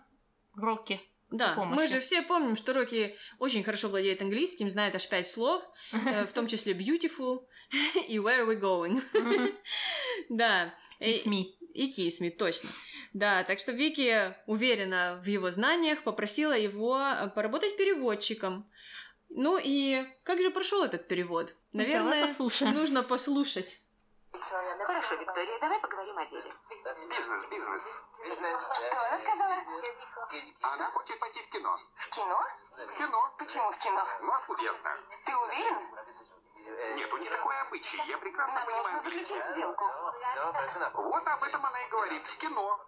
Рокки 0.55 1.01
да, 1.31 1.55
мы 1.55 1.87
же 1.87 2.01
все 2.01 2.21
помним, 2.21 2.57
что 2.57 2.73
Рокки 2.73 3.15
очень 3.39 3.63
хорошо 3.63 3.87
владеет 3.87 4.21
английским, 4.21 4.69
знает 4.69 4.95
аж 4.95 5.07
пять 5.07 5.29
слов, 5.29 5.63
э, 5.93 6.25
в 6.25 6.33
том 6.33 6.47
числе 6.47 6.73
beautiful 6.73 7.47
и 8.07 8.17
where 8.17 8.45
are 8.45 8.47
we 8.47 8.59
going. 8.59 9.01
Да. 10.29 10.73
Kiss 10.99 11.25
me. 11.25 11.45
И 11.73 11.91
kiss 11.91 12.21
me, 12.21 12.29
точно. 12.29 12.69
Да, 13.13 13.43
так 13.43 13.59
что 13.59 13.71
Вики 13.71 14.35
уверена 14.45 15.21
в 15.23 15.27
его 15.27 15.51
знаниях, 15.51 16.03
попросила 16.03 16.57
его 16.57 16.99
э, 16.99 17.29
поработать 17.29 17.77
переводчиком. 17.77 18.69
Ну 19.29 19.57
и 19.61 20.05
как 20.23 20.41
же 20.41 20.51
прошел 20.51 20.83
этот 20.83 21.07
перевод? 21.07 21.55
Наверное, 21.71 22.27
нужно 22.73 23.03
послушать. 23.03 23.77
Хорошо, 24.33 25.15
Виктория, 25.15 25.59
давай 25.59 25.79
поговорим 25.79 26.17
о 26.17 26.25
деле. 26.25 26.51
Бизнес, 27.09 27.45
бизнес. 27.49 28.05
Что 28.73 29.07
она 29.07 29.17
сказала? 29.17 29.55
Она 30.61 30.91
хочет 30.91 31.19
пойти 31.19 31.41
в 31.41 31.49
кино. 31.49 31.77
В 31.95 32.09
кино? 32.09 32.45
В 32.77 32.93
кино. 32.93 33.33
Почему 33.37 33.71
в 33.71 33.77
кино? 33.77 34.07
Ну, 34.21 34.33
откуда 34.33 34.63
я 34.63 34.73
знаю? 34.73 35.03
Ты 35.25 35.35
уверен? 35.35 35.77
Нет, 36.95 37.13
у 37.13 37.17
них 37.17 37.29
такой 37.29 37.59
обычай. 37.61 38.01
Я 38.07 38.17
прекрасно 38.17 38.55
Нам 38.55 38.65
понимаю. 38.65 38.83
нужно 38.85 39.01
заключить 39.01 39.43
сделку. 39.53 39.85
Вот 40.93 41.27
об 41.27 41.43
этом 41.43 41.65
она 41.65 41.81
и 41.81 41.89
говорит. 41.89 42.27
В 42.27 42.37
кино. 42.37 42.79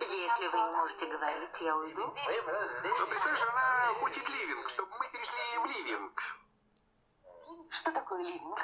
Если 0.00 0.46
вы 0.48 0.58
не 0.58 0.70
можете 0.76 1.06
говорить, 1.06 1.60
я 1.60 1.76
уйду. 1.76 2.02
Но 2.02 3.06
представляешь, 3.06 3.42
она 3.42 3.94
хочет 3.94 4.28
ливинг, 4.28 4.68
чтобы 4.68 4.92
мы 4.98 5.08
перешли 5.08 5.58
в 5.58 5.66
ливинг. 5.66 6.20
Что 7.70 7.92
такое 7.92 8.22
ливинг? 8.22 8.60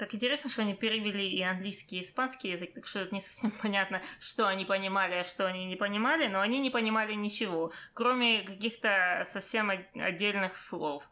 Так 0.00 0.14
интересно, 0.14 0.48
что 0.48 0.62
они 0.62 0.72
перевели 0.72 1.28
и 1.28 1.42
английский, 1.42 1.98
и 1.98 2.02
испанский 2.02 2.48
язык, 2.48 2.72
так 2.72 2.86
что 2.86 3.00
это 3.00 3.14
не 3.14 3.20
совсем 3.20 3.50
понятно, 3.62 4.00
что 4.18 4.48
они 4.48 4.64
понимали, 4.64 5.16
а 5.16 5.24
что 5.24 5.46
они 5.46 5.66
не 5.66 5.76
понимали, 5.76 6.26
но 6.26 6.40
они 6.40 6.58
не 6.58 6.70
понимали 6.70 7.12
ничего, 7.12 7.70
кроме 7.92 8.40
каких-то 8.40 9.26
совсем 9.30 9.70
отдельных 9.94 10.56
слов. 10.56 11.06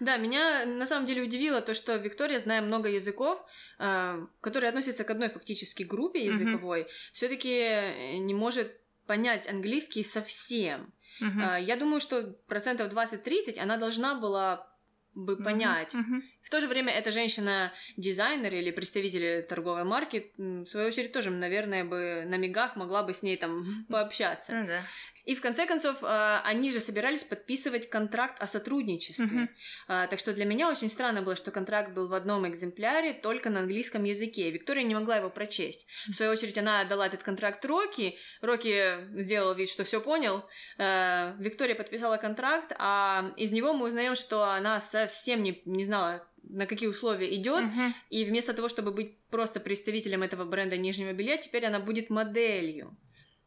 Да, 0.00 0.16
меня 0.16 0.64
на 0.64 0.86
самом 0.86 1.04
деле 1.04 1.22
удивило 1.22 1.60
то, 1.60 1.74
что 1.74 1.94
Виктория, 1.96 2.38
зная 2.38 2.62
много 2.62 2.88
языков, 2.88 3.44
э, 3.78 4.26
которые 4.40 4.70
относятся 4.70 5.04
к 5.04 5.10
одной 5.10 5.28
фактически 5.28 5.82
группе 5.82 6.24
языковой, 6.24 6.84
mm-hmm. 6.84 7.12
все-таки 7.12 8.18
не 8.18 8.32
может 8.32 8.80
понять 9.06 9.46
английский 9.46 10.02
совсем. 10.02 10.90
Mm-hmm. 11.20 11.58
Э, 11.58 11.62
я 11.62 11.76
думаю, 11.76 12.00
что 12.00 12.22
процентов 12.48 12.94
20-30 12.94 13.60
она 13.60 13.76
должна 13.76 14.14
была 14.14 14.71
бы 15.14 15.36
понять. 15.36 15.94
Mm-hmm. 15.94 16.22
В 16.42 16.50
то 16.50 16.60
же 16.60 16.68
время 16.68 16.92
эта 16.92 17.10
женщина-дизайнер 17.10 18.54
или 18.54 18.70
представитель 18.70 19.42
торговой 19.42 19.84
марки, 19.84 20.32
в 20.36 20.66
свою 20.66 20.88
очередь, 20.88 21.12
тоже, 21.12 21.30
наверное, 21.30 21.84
бы 21.84 22.24
на 22.26 22.36
мигах 22.36 22.76
могла 22.76 23.02
бы 23.02 23.14
с 23.14 23.22
ней 23.22 23.36
там 23.36 23.64
пообщаться. 23.88 24.52
Да. 24.66 24.82
И 25.24 25.34
в 25.34 25.40
конце 25.40 25.66
концов, 25.66 26.02
э, 26.02 26.38
они 26.44 26.70
же 26.70 26.80
собирались 26.80 27.22
подписывать 27.22 27.88
контракт 27.88 28.42
о 28.42 28.46
сотрудничестве. 28.46 29.48
Mm-hmm. 29.86 30.08
Так 30.08 30.18
что 30.18 30.32
для 30.32 30.44
меня 30.44 30.68
очень 30.68 30.90
странно 30.90 31.22
было, 31.22 31.36
что 31.36 31.50
контракт 31.50 31.92
был 31.92 32.08
в 32.08 32.14
одном 32.14 32.48
экземпляре, 32.48 33.12
только 33.12 33.50
на 33.50 33.60
английском 33.60 34.04
языке. 34.04 34.50
Виктория 34.50 34.82
не 34.82 34.94
могла 34.94 35.16
его 35.16 35.30
прочесть. 35.30 35.86
В 36.08 36.12
свою 36.12 36.32
очередь, 36.32 36.58
она 36.58 36.80
отдала 36.80 37.06
этот 37.06 37.22
контракт 37.22 37.64
Рокки. 37.64 38.16
Рокки 38.40 38.96
сделал 39.20 39.54
вид, 39.54 39.68
что 39.68 39.84
все 39.84 40.00
понял. 40.00 40.44
Э, 40.78 41.34
Виктория 41.38 41.74
подписала 41.74 42.16
контракт, 42.16 42.74
а 42.78 43.32
из 43.36 43.52
него 43.52 43.72
мы 43.72 43.86
узнаем, 43.86 44.14
что 44.14 44.44
она 44.44 44.80
совсем 44.80 45.42
не, 45.42 45.62
не 45.64 45.84
знала, 45.84 46.26
на 46.42 46.66
какие 46.66 46.88
условия 46.88 47.34
идет, 47.36 47.62
uh-huh. 47.62 47.92
и 48.10 48.24
вместо 48.24 48.52
того, 48.52 48.68
чтобы 48.68 48.90
быть 48.90 49.18
просто 49.30 49.60
представителем 49.60 50.22
этого 50.22 50.44
бренда 50.44 50.76
нижнего 50.76 51.12
белья, 51.12 51.36
теперь 51.36 51.64
она 51.66 51.78
будет 51.78 52.10
моделью. 52.10 52.96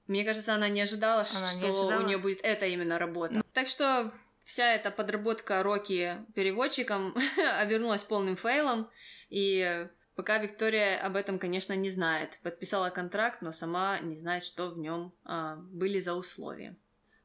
Мне 0.07 0.23
кажется, 0.23 0.53
она 0.53 0.69
не 0.69 0.81
ожидала, 0.81 1.21
она 1.21 1.49
что 1.49 1.59
не 1.59 1.69
ожидала. 1.69 2.01
у 2.01 2.05
нее 2.05 2.17
будет 2.17 2.39
эта 2.43 2.67
именно 2.67 2.99
работа. 2.99 3.43
Так 3.53 3.67
что 3.67 4.11
вся 4.43 4.73
эта 4.73 4.91
подработка 4.91 5.63
Рокки 5.63 6.17
переводчиком 6.35 7.15
обернулась 7.59 8.03
полным 8.03 8.35
фейлом, 8.35 8.89
и 9.29 9.87
пока 10.15 10.37
Виктория 10.37 10.99
об 11.03 11.15
этом, 11.15 11.39
конечно, 11.39 11.73
не 11.73 11.89
знает. 11.89 12.37
Подписала 12.43 12.89
контракт, 12.89 13.41
но 13.41 13.51
сама 13.51 13.99
не 13.99 14.17
знает, 14.17 14.43
что 14.43 14.69
в 14.69 14.77
нем 14.77 15.13
а, 15.23 15.55
были 15.55 15.99
за 15.99 16.13
условия. 16.13 16.75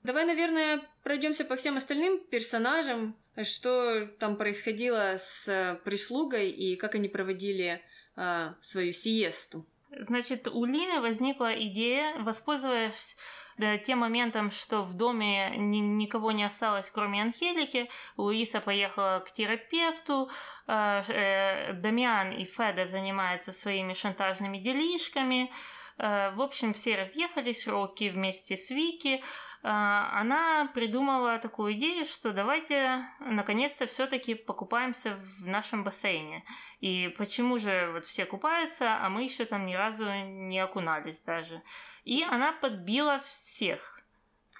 Давай, 0.03 0.25
наверное, 0.25 0.81
пройдемся 1.03 1.45
по 1.45 1.57
всем 1.57 1.77
остальным 1.77 2.25
персонажам, 2.27 3.17
что 3.43 4.07
там 4.19 4.37
происходило 4.37 5.17
с 5.19 5.79
прислугой 5.85 6.51
и 6.51 6.77
как 6.77 6.95
они 6.95 7.09
проводили 7.09 7.83
а, 8.17 8.57
свою 8.61 8.93
сиесту. 8.93 9.67
Значит, 9.99 10.49
у 10.49 10.65
Лины 10.65 11.01
возникла 11.01 11.53
идея, 11.53 12.17
воспользовавшись 12.19 13.17
да, 13.61 13.77
тем 13.77 13.99
моментом, 13.99 14.51
что 14.51 14.83
в 14.83 14.95
доме 14.95 15.53
ни, 15.57 15.79
никого 15.79 16.33
не 16.33 16.45
осталось, 16.45 16.91
кроме 16.91 17.23
Анхелики, 17.23 17.91
Луиса 18.17 18.61
поехала 18.61 19.23
к 19.27 19.33
терапевту, 19.33 20.31
э, 20.67 21.03
э, 21.09 21.73
Дамиан 21.75 22.33
и 22.33 22.45
Феда 22.45 22.87
занимаются 22.87 23.53
своими 23.53 23.93
шантажными 23.93 24.59
делишками, 24.59 25.51
э, 25.99 26.31
в 26.31 26.41
общем, 26.41 26.73
все 26.73 26.97
разъехались, 26.97 27.67
Рокки 27.67 28.09
вместе 28.09 28.57
с 28.57 28.71
Вики, 28.71 29.17
а, 29.19 29.25
она 29.63 30.71
придумала 30.75 31.39
такую 31.39 31.75
идею, 31.75 32.07
что 32.07 32.33
давайте 32.33 33.05
наконец-то 33.21 33.87
все-таки 33.87 34.35
покупаемся 34.35 35.21
в 35.39 35.47
нашем 35.47 35.85
бассейне. 35.85 36.45
И 36.81 37.15
почему 37.19 37.59
же 37.59 37.91
вот 37.93 38.07
все 38.07 38.25
купаются, 38.25 38.97
а 39.05 39.09
мы 39.11 39.25
еще 39.25 39.45
там 39.45 39.67
ни 39.67 39.75
разу 39.75 40.05
не 40.25 40.59
окунались 40.59 41.21
даже. 41.21 41.63
И 42.05 42.23
она 42.23 42.53
подбила 42.53 43.21
всех. 43.21 44.01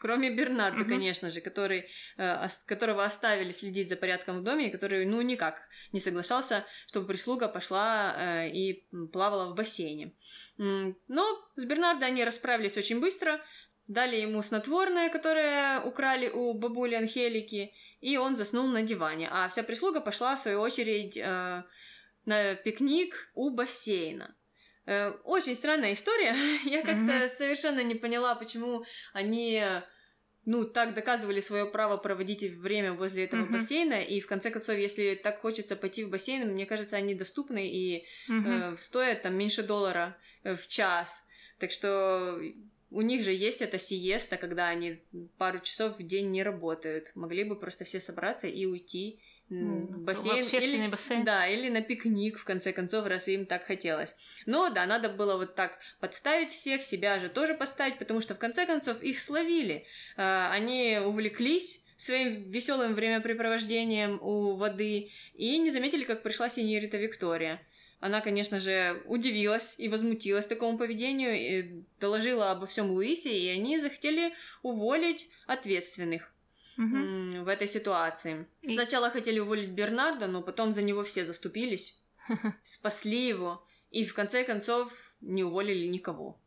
Кроме 0.01 0.31
Бернарда, 0.31 0.81
угу. 0.81 0.89
конечно 0.89 1.31
же, 1.31 1.43
который, 1.43 1.87
э, 2.17 2.49
которого 2.65 3.05
оставили 3.05 3.53
следить 3.53 3.91
за 3.91 3.97
порядком 3.97 4.41
в 4.41 4.43
доме, 4.43 4.69
и 4.69 4.71
который, 4.71 5.05
ну, 5.05 5.21
никак 5.21 5.61
не 5.93 6.01
соглашался, 6.01 6.65
чтобы 6.87 7.07
прислуга 7.07 7.49
пошла 7.49 8.15
э, 8.17 8.49
и 8.49 8.87
плавала 9.13 9.53
в 9.53 9.55
бассейне. 9.55 10.15
Но 10.57 11.51
с 11.57 11.67
Бернардо 11.67 12.07
они 12.07 12.25
расправились 12.25 12.79
очень 12.79 12.99
быстро, 12.99 13.41
Дали 13.91 14.21
ему 14.21 14.41
снотворное, 14.41 15.11
которое 15.11 15.81
украли 15.81 16.29
у 16.29 16.55
бабули 16.55 16.95
Анхелики, 16.95 17.73
и 18.01 18.17
он 18.17 18.37
заснул 18.37 18.69
на 18.69 18.83
диване. 18.83 19.29
А 19.33 19.49
вся 19.49 19.65
прислуга 19.65 20.01
пошла, 20.01 20.37
в 20.37 20.41
свою 20.41 20.61
очередь, 20.61 21.17
э, 21.17 21.65
на 22.25 22.55
пикник 22.55 23.33
у 23.35 23.51
бассейна. 23.51 24.37
Э, 24.87 25.11
очень 25.25 25.57
странная 25.57 25.95
история. 25.95 26.37
Я 26.65 26.83
как-то 26.83 27.13
mm-hmm. 27.13 27.29
совершенно 27.31 27.83
не 27.83 27.97
поняла, 27.97 28.37
почему 28.37 28.85
они 29.13 29.61
ну, 30.45 30.65
так 30.65 30.95
доказывали 30.95 31.41
свое 31.41 31.67
право 31.67 31.97
проводить 31.97 32.45
время 32.45 32.93
возле 32.93 33.25
этого 33.25 33.43
mm-hmm. 33.43 33.53
бассейна, 33.53 34.03
и 34.05 34.21
в 34.21 34.29
конце 34.29 34.53
концов, 34.53 34.77
если 34.77 35.17
так 35.17 35.41
хочется 35.41 35.75
пойти 35.75 36.05
в 36.05 36.11
бассейн, 36.11 36.49
мне 36.53 36.65
кажется, 36.65 36.97
они 36.97 37.17
доступны 37.17 37.69
и 37.69 38.07
mm-hmm. 38.29 38.75
э, 38.75 38.77
стоят 38.79 39.23
там 39.23 39.35
меньше 39.35 39.65
доллара 39.65 40.17
э, 40.45 40.55
в 40.55 40.69
час. 40.69 41.27
Так 41.59 41.73
что 41.73 42.41
у 42.91 43.03
них 43.03 43.23
же 43.23 43.33
есть 43.33 43.63
эта 43.63 43.79
сиеста, 43.79 44.37
когда 44.37 44.69
они 44.69 45.01
пару 45.39 45.61
часов 45.61 45.99
в 45.99 46.03
день 46.03 46.31
не 46.31 46.43
работают. 46.43 47.13
Могли 47.15 47.45
бы 47.45 47.57
просто 47.57 47.85
все 47.85 48.01
собраться 48.01 48.49
и 48.49 48.67
уйти 48.67 49.21
в 49.51 49.99
бассейн. 49.99 50.45
В 50.45 50.55
или, 50.55 50.87
бассейн. 50.89 51.25
Да, 51.25 51.47
или 51.47 51.69
на 51.69 51.83
пикник, 51.83 52.39
в 52.39 52.45
конце 52.45 52.73
концов, 52.73 53.07
раз 53.07 53.27
им 53.29 53.47
так 53.47 53.65
хотелось. 53.65 54.15
Но 54.47 54.71
да, 54.71 54.87
надо 54.87 55.09
было 55.09 55.37
вот 55.37 55.55
так 55.57 55.79
подставить 55.99 56.51
всех, 56.51 56.83
себя 56.83 57.19
же 57.19 57.29
тоже 57.29 57.55
подставить, 57.55 57.99
потому 57.99 58.21
что 58.21 58.35
в 58.35 58.39
конце 58.39 58.65
концов 58.65 59.03
их 59.03 59.19
словили. 59.19 59.85
А, 60.17 60.53
они 60.53 60.99
увлеклись 61.05 61.85
своим 61.97 62.51
веселым 62.51 62.95
времяпрепровождением 62.95 64.19
у 64.23 64.55
воды 64.55 65.11
и 65.35 65.59
не 65.59 65.71
заметили, 65.71 66.05
как 66.05 66.23
пришла 66.23 66.49
синьорита 66.49 66.97
Виктория. 66.97 67.61
Она, 68.01 68.23
конечно 68.23 68.59
же, 68.59 69.03
удивилась 69.05 69.75
и 69.79 69.89
возмутилась 69.89 70.47
такому 70.47 70.79
поведению, 70.79 71.35
и 71.35 71.85
доложила 72.01 72.51
обо 72.51 72.67
всем 72.67 72.91
Луисе, 72.91 73.39
и 73.39 73.49
они 73.49 73.79
захотели 73.79 74.33
уволить 74.63 75.29
ответственных 75.47 76.33
в 76.77 77.49
этой 77.49 77.69
ситуации. 77.69 78.47
И... 78.63 78.73
Сначала 78.73 79.11
хотели 79.11 79.39
уволить 79.39 79.71
Бернарда, 79.71 80.29
но 80.29 80.43
потом 80.43 80.73
за 80.73 80.81
него 80.81 81.05
все 81.05 81.27
заступились, 81.27 82.01
спасли 82.63 83.29
его, 83.29 83.67
и 83.91 84.07
в 84.07 84.15
конце 84.15 84.45
концов 84.45 84.91
не 85.21 85.45
уволили 85.45 85.87
никого. 85.87 86.40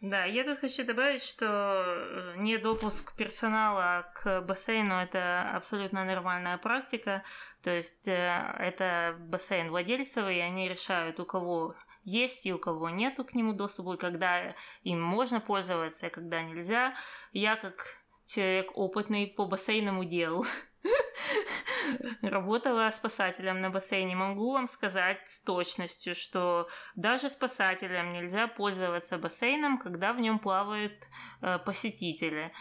Да, 0.00 0.24
я 0.24 0.44
тут 0.44 0.60
хочу 0.60 0.84
добавить, 0.84 1.24
что 1.24 1.46
э, 1.46 2.34
недопуск 2.36 3.16
персонала 3.16 4.06
к 4.14 4.42
бассейну 4.42 4.94
это 4.94 5.50
абсолютно 5.50 6.04
нормальная 6.04 6.56
практика. 6.56 7.24
То 7.62 7.72
есть 7.72 8.06
э, 8.06 8.54
это 8.60 9.16
бассейн 9.18 9.70
владельцев, 9.70 10.28
и 10.28 10.38
они 10.38 10.68
решают, 10.68 11.18
у 11.18 11.24
кого 11.24 11.74
есть 12.04 12.46
и 12.46 12.52
у 12.52 12.58
кого 12.58 12.90
нету 12.90 13.24
к 13.24 13.34
нему 13.34 13.52
доступа, 13.52 13.94
и 13.94 13.98
когда 13.98 14.54
им 14.84 15.02
можно 15.02 15.40
пользоваться, 15.40 16.06
и 16.06 16.10
когда 16.10 16.42
нельзя. 16.42 16.94
Я 17.32 17.56
как 17.56 17.96
человек 18.24 18.70
опытный 18.74 19.26
по 19.26 19.46
бассейному 19.46 20.04
делу, 20.04 20.46
работала 22.22 22.90
спасателем 22.90 23.60
на 23.60 23.70
бассейне. 23.70 24.16
Могу 24.16 24.52
вам 24.52 24.68
сказать 24.68 25.20
с 25.26 25.40
точностью, 25.42 26.14
что 26.14 26.68
даже 26.96 27.30
спасателям 27.30 28.12
нельзя 28.12 28.46
пользоваться 28.48 29.18
бассейном, 29.18 29.78
когда 29.78 30.12
в 30.12 30.20
нем 30.20 30.38
плавают 30.38 31.08
э, 31.40 31.58
посетители. 31.58 32.52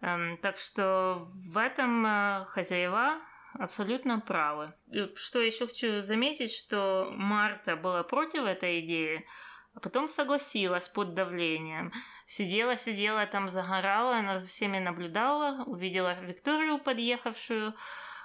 Эм, 0.00 0.38
так 0.38 0.56
что 0.58 1.28
в 1.34 1.58
этом 1.58 2.06
э, 2.06 2.44
хозяева 2.46 3.20
абсолютно 3.54 4.20
правы. 4.20 4.72
Что 5.14 5.40
еще 5.40 5.66
хочу 5.66 6.02
заметить, 6.02 6.52
что 6.52 7.08
Марта 7.10 7.76
была 7.76 8.02
против 8.02 8.44
этой 8.44 8.80
идеи, 8.80 9.26
а 9.74 9.80
потом 9.80 10.08
согласилась 10.08 10.88
под 10.88 11.14
давлением. 11.14 11.92
Сидела, 12.26 12.76
сидела 12.76 13.26
там, 13.26 13.48
загорала, 13.48 14.18
она 14.18 14.44
всеми 14.44 14.78
наблюдала, 14.78 15.64
увидела 15.64 16.20
Викторию, 16.20 16.78
подъехавшую 16.78 17.74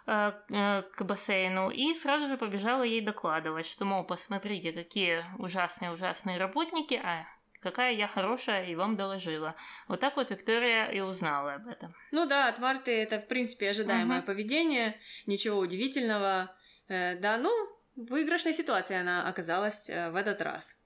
к 0.05 0.97
бассейну, 0.99 1.69
и 1.69 1.93
сразу 1.93 2.27
же 2.27 2.37
побежала 2.37 2.83
ей 2.83 3.01
докладывать, 3.01 3.65
что, 3.65 3.85
мол, 3.85 4.03
посмотрите, 4.03 4.71
какие 4.71 5.25
ужасные-ужасные 5.39 6.37
работники, 6.37 6.95
а 6.95 7.25
какая 7.63 7.93
я 7.93 8.07
хорошая, 8.07 8.65
и 8.65 8.75
вам 8.75 8.95
доложила. 8.95 9.55
Вот 9.87 9.99
так 10.01 10.17
вот 10.17 10.29
Виктория 10.29 10.87
и 10.87 10.99
узнала 10.99 11.55
об 11.55 11.67
этом. 11.67 11.95
Ну 12.11 12.27
да, 12.27 12.49
от 12.49 12.59
Марты 12.59 12.91
это, 12.91 13.19
в 13.19 13.27
принципе, 13.27 13.69
ожидаемое 13.69 14.19
угу. 14.19 14.27
поведение, 14.27 14.99
ничего 15.25 15.57
удивительного. 15.59 16.53
Э, 16.89 17.15
да, 17.15 17.37
ну, 17.37 17.51
выигрышной 17.95 18.53
ситуации 18.53 18.97
она 18.97 19.27
оказалась 19.27 19.89
э, 19.89 20.11
в 20.11 20.15
этот 20.15 20.41
раз. 20.41 20.77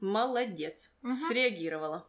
Молодец, 0.00 0.96
угу. 1.02 1.12
среагировала. 1.12 2.08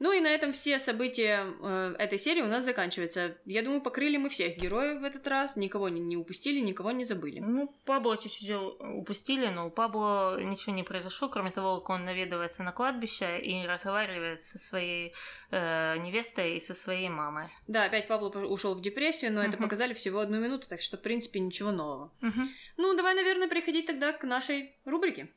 Ну 0.00 0.12
и 0.12 0.20
на 0.20 0.28
этом 0.28 0.52
все 0.52 0.78
события 0.78 1.44
э, 1.60 1.94
этой 1.98 2.18
серии 2.18 2.40
у 2.40 2.46
нас 2.46 2.64
заканчиваются. 2.64 3.36
Я 3.44 3.62
думаю, 3.62 3.82
покрыли 3.82 4.16
мы 4.16 4.30
всех 4.30 4.56
героев 4.56 5.00
в 5.00 5.04
этот 5.04 5.28
раз, 5.28 5.56
никого 5.56 5.90
не, 5.90 6.00
не 6.00 6.16
упустили, 6.16 6.60
никого 6.60 6.90
не 6.90 7.04
забыли. 7.04 7.40
Ну, 7.40 7.74
Пабло 7.84 8.16
чуть-чуть 8.16 8.50
упустили, 8.80 9.46
но 9.48 9.66
у 9.66 9.70
Пабло 9.70 10.40
ничего 10.40 10.74
не 10.74 10.84
произошло, 10.84 11.28
кроме 11.28 11.50
того, 11.50 11.80
как 11.80 11.90
он 11.90 12.06
наведывается 12.06 12.62
на 12.62 12.72
кладбище 12.72 13.40
и 13.40 13.66
разговаривает 13.66 14.42
со 14.42 14.58
своей 14.58 15.14
э, 15.50 15.98
невестой 15.98 16.56
и 16.56 16.60
со 16.60 16.72
своей 16.72 17.10
мамой. 17.10 17.48
Да, 17.68 17.84
опять 17.84 18.08
Пабло 18.08 18.30
ушел 18.46 18.74
в 18.74 18.80
депрессию, 18.80 19.34
но 19.34 19.42
uh-huh. 19.42 19.48
это 19.50 19.58
показали 19.58 19.92
всего 19.92 20.20
одну 20.20 20.40
минуту, 20.40 20.66
так 20.66 20.80
что, 20.80 20.96
в 20.96 21.02
принципе, 21.02 21.40
ничего 21.40 21.72
нового. 21.72 22.10
Uh-huh. 22.22 22.46
Ну, 22.78 22.96
давай, 22.96 23.14
наверное, 23.14 23.48
переходить 23.48 23.86
тогда 23.86 24.14
к 24.14 24.24
нашей 24.24 24.74
рубрике. 24.86 25.28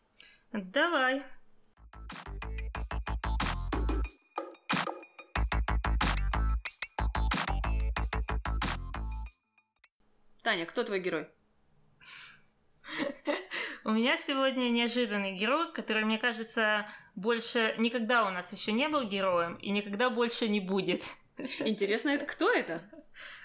Давай. 0.53 1.23
Таня, 10.43 10.65
кто 10.65 10.83
твой 10.83 10.99
герой? 10.99 11.29
У 13.85 13.91
меня 13.91 14.17
сегодня 14.17 14.69
неожиданный 14.69 15.31
герой, 15.31 15.71
который, 15.71 16.03
мне 16.03 16.17
кажется, 16.17 16.85
больше 17.15 17.75
никогда 17.77 18.27
у 18.27 18.29
нас 18.29 18.51
еще 18.51 18.73
не 18.73 18.89
был 18.89 19.03
героем 19.03 19.55
и 19.55 19.71
никогда 19.71 20.09
больше 20.09 20.49
не 20.49 20.59
будет. 20.59 21.03
Интересно, 21.59 22.09
это 22.09 22.25
кто 22.25 22.51
это? 22.51 22.81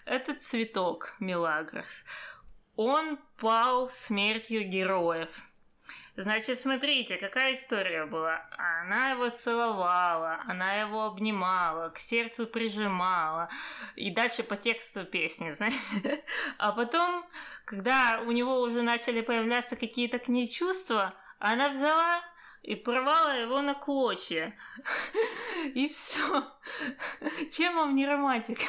Это 0.07 0.35
цветок 0.35 1.15
Мелагрос. 1.21 2.05
Он 2.75 3.19
пал 3.39 3.89
смертью 3.91 4.69
героев. 4.69 5.31
Значит, 6.17 6.59
смотрите, 6.59 7.17
какая 7.17 7.55
история 7.55 8.07
была. 8.07 8.47
Она 8.83 9.11
его 9.11 9.31
целовала, 9.31 10.43
она 10.47 10.75
его 10.81 11.05
обнимала, 11.05 11.91
к 11.91 11.99
сердцу 11.99 12.47
прижимала. 12.47 13.49
И 13.95 14.11
дальше 14.11 14.43
по 14.43 14.57
тексту 14.57 15.05
песни, 15.05 15.51
знаете. 15.57 16.25
А 16.59 16.73
потом, 16.73 17.25
когда 17.65 18.21
у 18.27 18.33
него 18.33 18.61
уже 18.61 18.83
начали 18.83 19.21
появляться 19.21 19.77
какие-то 19.77 20.19
к 20.19 20.29
ней 20.29 20.49
чувства, 20.49 21.15
она 21.39 21.69
взяла 21.69 22.23
и 22.63 22.75
порвала 22.75 23.35
его 23.35 23.63
на 23.63 23.75
клочья. 23.75 24.55
И 25.75 25.89
все. 25.89 26.53
Чем 27.51 27.77
вам 27.77 27.95
не 27.95 28.07
романтика? 28.07 28.65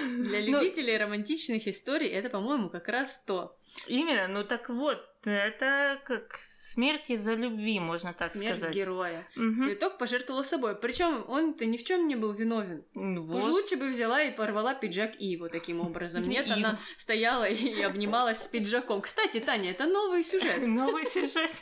Для 0.00 0.40
любителей 0.40 0.98
Но... 0.98 1.04
романтичных 1.04 1.66
историй 1.68 2.08
это, 2.08 2.28
по-моему, 2.30 2.68
как 2.68 2.88
раз 2.88 3.22
то. 3.26 3.56
Именно, 3.86 4.28
ну 4.28 4.44
так 4.44 4.68
вот, 4.68 4.98
это 5.30 6.00
как 6.04 6.38
смерть 6.72 7.10
из-за 7.10 7.34
любви, 7.34 7.80
можно 7.80 8.12
так 8.12 8.32
смерть 8.32 8.58
сказать. 8.58 8.74
героя. 8.74 9.24
Угу. 9.36 9.62
Цветок 9.62 9.98
пожертвовал 9.98 10.44
собой. 10.44 10.74
Причем 10.74 11.24
он-то 11.28 11.66
ни 11.66 11.76
в 11.76 11.84
чем 11.84 12.08
не 12.08 12.16
был 12.16 12.32
виновен. 12.32 12.84
Вот. 12.94 13.36
Уж 13.36 13.44
лучше 13.44 13.76
бы 13.76 13.88
взяла 13.88 14.22
и 14.22 14.34
порвала 14.34 14.74
пиджак 14.74 15.12
Иву 15.18 15.48
таким 15.48 15.80
образом. 15.80 16.22
Нет, 16.28 16.50
она 16.50 16.78
стояла 16.96 17.44
и 17.44 17.82
обнималась 17.82 18.42
с 18.42 18.48
пиджаком. 18.48 19.02
Кстати, 19.02 19.40
Таня, 19.40 19.70
это 19.70 19.86
новый 19.86 20.24
сюжет. 20.24 20.62
Новый 20.66 21.04
сюжет. 21.04 21.52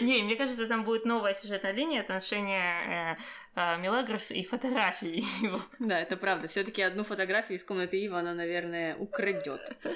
Не, 0.00 0.22
мне 0.22 0.36
кажется, 0.36 0.66
там 0.66 0.84
будет 0.84 1.04
новая 1.04 1.34
сюжетная 1.34 1.72
линия 1.72 2.00
отношения 2.02 3.18
э, 3.54 3.60
э, 3.60 3.78
Мелагрос 3.78 4.30
и 4.30 4.42
фотографии 4.44 5.24
его. 5.44 5.60
Да, 5.78 6.00
это 6.00 6.16
правда. 6.16 6.48
Все-таки 6.48 6.82
одну 6.82 7.04
фотографию 7.04 7.58
из 7.58 7.64
комнаты 7.64 7.98
Ива 7.98 8.20
она, 8.20 8.34
наверное, 8.34 8.96
украдет. 8.96 9.76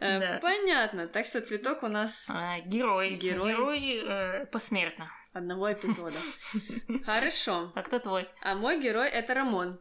Э, 0.00 0.38
понятно. 0.40 1.08
Так 1.08 1.26
что 1.26 1.40
цветок 1.40 1.82
у 1.82 1.88
нас... 1.88 2.26
А, 2.28 2.60
герой. 2.60 3.14
Герой. 3.14 3.52
Герой 3.52 4.46
посмертно. 4.46 5.10
Одного 5.32 5.72
эпизода. 5.72 6.16
Хорошо. 7.04 7.72
А 7.74 7.82
кто 7.82 7.98
твой? 7.98 8.28
А 8.42 8.54
мой 8.54 8.80
герой 8.80 9.08
это 9.08 9.34
Рамон. 9.34 9.80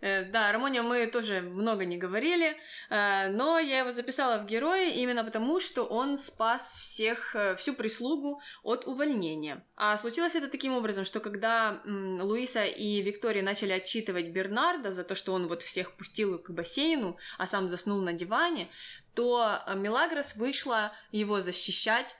Э, 0.00 0.24
да, 0.24 0.50
Рамоне 0.52 0.82
мы 0.82 1.06
тоже 1.06 1.40
много 1.40 1.84
не 1.84 1.98
говорили, 1.98 2.56
э, 2.88 3.28
но 3.30 3.58
я 3.58 3.80
его 3.80 3.92
записала 3.92 4.38
в 4.38 4.46
герои 4.46 4.94
именно 4.94 5.24
потому, 5.24 5.60
что 5.60 5.84
он 5.84 6.16
спас 6.18 6.78
всех, 6.78 7.36
э, 7.36 7.56
всю 7.56 7.74
прислугу 7.74 8.40
от 8.62 8.86
увольнения. 8.86 9.64
А 9.76 9.98
случилось 9.98 10.34
это 10.34 10.48
таким 10.48 10.74
образом, 10.74 11.04
что 11.04 11.20
когда 11.20 11.82
Луиса 11.84 12.64
и 12.64 13.02
Виктория 13.02 13.42
начали 13.42 13.72
отчитывать 13.72 14.28
Бернарда 14.28 14.92
за 14.92 15.04
то, 15.04 15.14
что 15.14 15.32
он 15.32 15.48
вот 15.48 15.62
всех 15.62 15.92
пустил 15.96 16.38
к 16.38 16.50
бассейну, 16.50 17.18
а 17.38 17.46
сам 17.46 17.68
заснул 17.68 18.00
на 18.00 18.12
диване, 18.12 18.70
то 19.14 19.60
Мелагрос 19.74 20.36
вышла 20.36 20.92
его 21.12 21.40
защищать. 21.40 22.16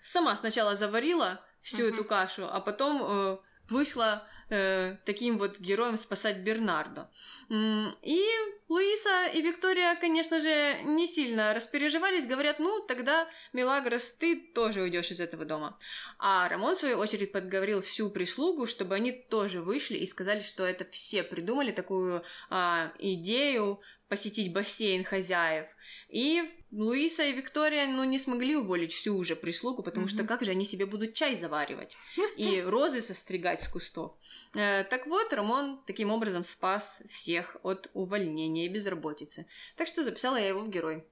Сама 0.00 0.36
сначала 0.36 0.76
заварила 0.76 1.40
всю 1.62 1.84
uh-huh. 1.84 1.94
эту 1.94 2.04
кашу, 2.04 2.46
а 2.50 2.60
потом 2.60 3.40
вышла 3.68 4.28
э, 4.54 4.96
таким 5.04 5.38
вот 5.38 5.58
героем 5.58 5.96
спасать 5.96 6.38
Бернардо. 6.38 7.10
И 7.50 8.22
Луиса 8.68 9.26
и 9.26 9.42
Виктория, 9.42 9.94
конечно 9.96 10.38
же, 10.38 10.78
не 10.84 11.06
сильно 11.06 11.52
распереживались, 11.52 12.26
говорят, 12.26 12.58
ну, 12.58 12.80
тогда, 12.86 13.28
Мелагрос, 13.52 14.12
ты 14.12 14.36
тоже 14.54 14.80
уйдешь 14.80 15.10
из 15.10 15.20
этого 15.20 15.44
дома. 15.44 15.78
А 16.18 16.48
Рамон, 16.48 16.74
в 16.74 16.78
свою 16.78 16.98
очередь, 16.98 17.32
подговорил 17.32 17.82
всю 17.82 18.10
прислугу, 18.10 18.66
чтобы 18.66 18.94
они 18.94 19.12
тоже 19.12 19.60
вышли 19.60 19.98
и 19.98 20.06
сказали, 20.06 20.40
что 20.40 20.64
это 20.64 20.84
все 20.86 21.22
придумали 21.22 21.72
такую 21.72 22.24
а, 22.48 22.92
идею 22.98 23.80
посетить 24.08 24.52
бассейн 24.52 25.04
хозяев. 25.04 25.66
И 26.08 26.42
Луиса 26.70 27.24
и 27.24 27.32
Виктория, 27.32 27.86
ну, 27.86 28.04
не 28.04 28.18
смогли 28.18 28.56
уволить 28.56 28.92
всю 28.92 29.16
уже 29.16 29.36
прислугу, 29.36 29.82
потому 29.82 30.06
что 30.06 30.24
как 30.24 30.44
же 30.44 30.50
они 30.50 30.64
себе 30.64 30.86
будут 30.86 31.14
чай 31.14 31.36
заваривать 31.36 31.96
и 32.36 32.60
розы 32.60 33.00
состригать 33.00 33.60
с 33.60 33.68
кустов. 33.68 34.16
Э, 34.54 34.84
так 34.84 35.06
вот, 35.06 35.32
Рамон 35.32 35.80
таким 35.86 36.10
образом 36.10 36.44
спас 36.44 37.02
всех 37.08 37.56
от 37.62 37.90
увольнения 37.94 38.66
и 38.66 38.68
безработицы. 38.68 39.46
Так 39.76 39.86
что 39.86 40.04
записала 40.04 40.36
я 40.36 40.48
его 40.48 40.60
в 40.60 40.68
герой. 40.68 41.04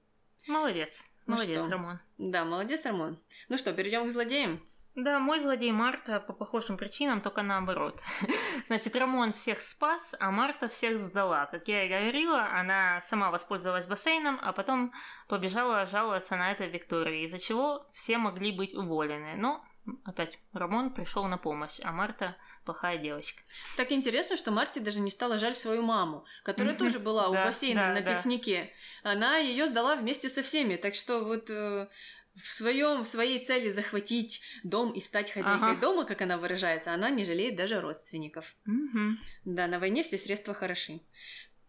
Молодец. 0.47 1.03
Ну 1.25 1.35
Молодец, 1.35 1.59
что? 1.59 1.69
Рамон. 1.69 1.99
Да, 2.17 2.43
молодец, 2.43 2.85
Рамон. 2.85 3.17
Ну 3.49 3.57
что, 3.57 3.73
перейдем 3.73 4.07
к 4.07 4.11
злодеям? 4.11 4.61
Да, 4.95 5.17
мой 5.17 5.39
злодей 5.39 5.71
Марта 5.71 6.19
по 6.19 6.33
похожим 6.33 6.77
причинам, 6.77 7.21
только 7.21 7.41
наоборот. 7.41 8.01
Значит, 8.67 8.95
Рамон 8.95 9.31
всех 9.31 9.61
спас, 9.61 10.13
а 10.19 10.29
Марта 10.29 10.67
всех 10.67 10.99
сдала. 10.99 11.47
Как 11.47 11.67
я 11.67 11.85
и 11.85 11.89
говорила, 11.89 12.47
она 12.51 13.01
сама 13.01 13.31
воспользовалась 13.31 13.87
бассейном, 13.87 14.39
а 14.41 14.53
потом 14.53 14.93
побежала 15.27 15.87
жаловаться 15.87 16.35
на 16.35 16.51
это 16.51 16.65
Виктории, 16.65 17.23
из-за 17.25 17.39
чего 17.39 17.87
все 17.91 18.19
могли 18.19 18.51
быть 18.51 18.75
уволены. 18.75 19.35
Но 19.35 19.65
опять 20.05 20.37
Рамон 20.53 20.93
пришел 20.93 21.25
на 21.25 21.39
помощь, 21.39 21.79
а 21.81 21.91
Марта 21.91 22.35
плохая 22.63 22.97
девочка. 22.97 23.41
Так 23.77 23.91
интересно, 23.91 24.37
что 24.37 24.51
Марте 24.51 24.79
даже 24.79 24.99
не 24.99 25.09
стало 25.09 25.39
жаль 25.39 25.55
свою 25.55 25.81
маму, 25.81 26.23
которая 26.43 26.75
тоже 26.75 26.99
была 26.99 27.29
у 27.29 27.33
бассейна 27.33 27.87
да, 27.87 27.93
на 27.93 28.01
да. 28.01 28.15
пикнике. 28.15 28.71
Она 29.03 29.37
ее 29.37 29.65
сдала 29.65 29.95
вместе 29.95 30.29
со 30.29 30.43
всеми, 30.43 30.75
так 30.75 30.95
что 30.95 31.23
вот 31.23 31.49
э, 31.49 31.87
в 32.35 32.51
своем 32.51 33.03
в 33.03 33.07
своей 33.07 33.43
цели 33.43 33.69
захватить 33.69 34.41
дом 34.63 34.91
и 34.91 34.99
стать 34.99 35.31
хозяйкой 35.31 35.71
Ага. 35.71 35.81
дома, 35.81 36.05
как 36.05 36.21
она 36.21 36.37
выражается, 36.37 36.93
она 36.93 37.09
не 37.09 37.23
жалеет 37.25 37.55
даже 37.55 37.79
родственников. 37.79 38.55
Мгм. 38.65 39.19
Да, 39.45 39.67
на 39.67 39.79
войне 39.79 40.03
все 40.03 40.17
средства 40.17 40.53
хороши. 40.53 40.99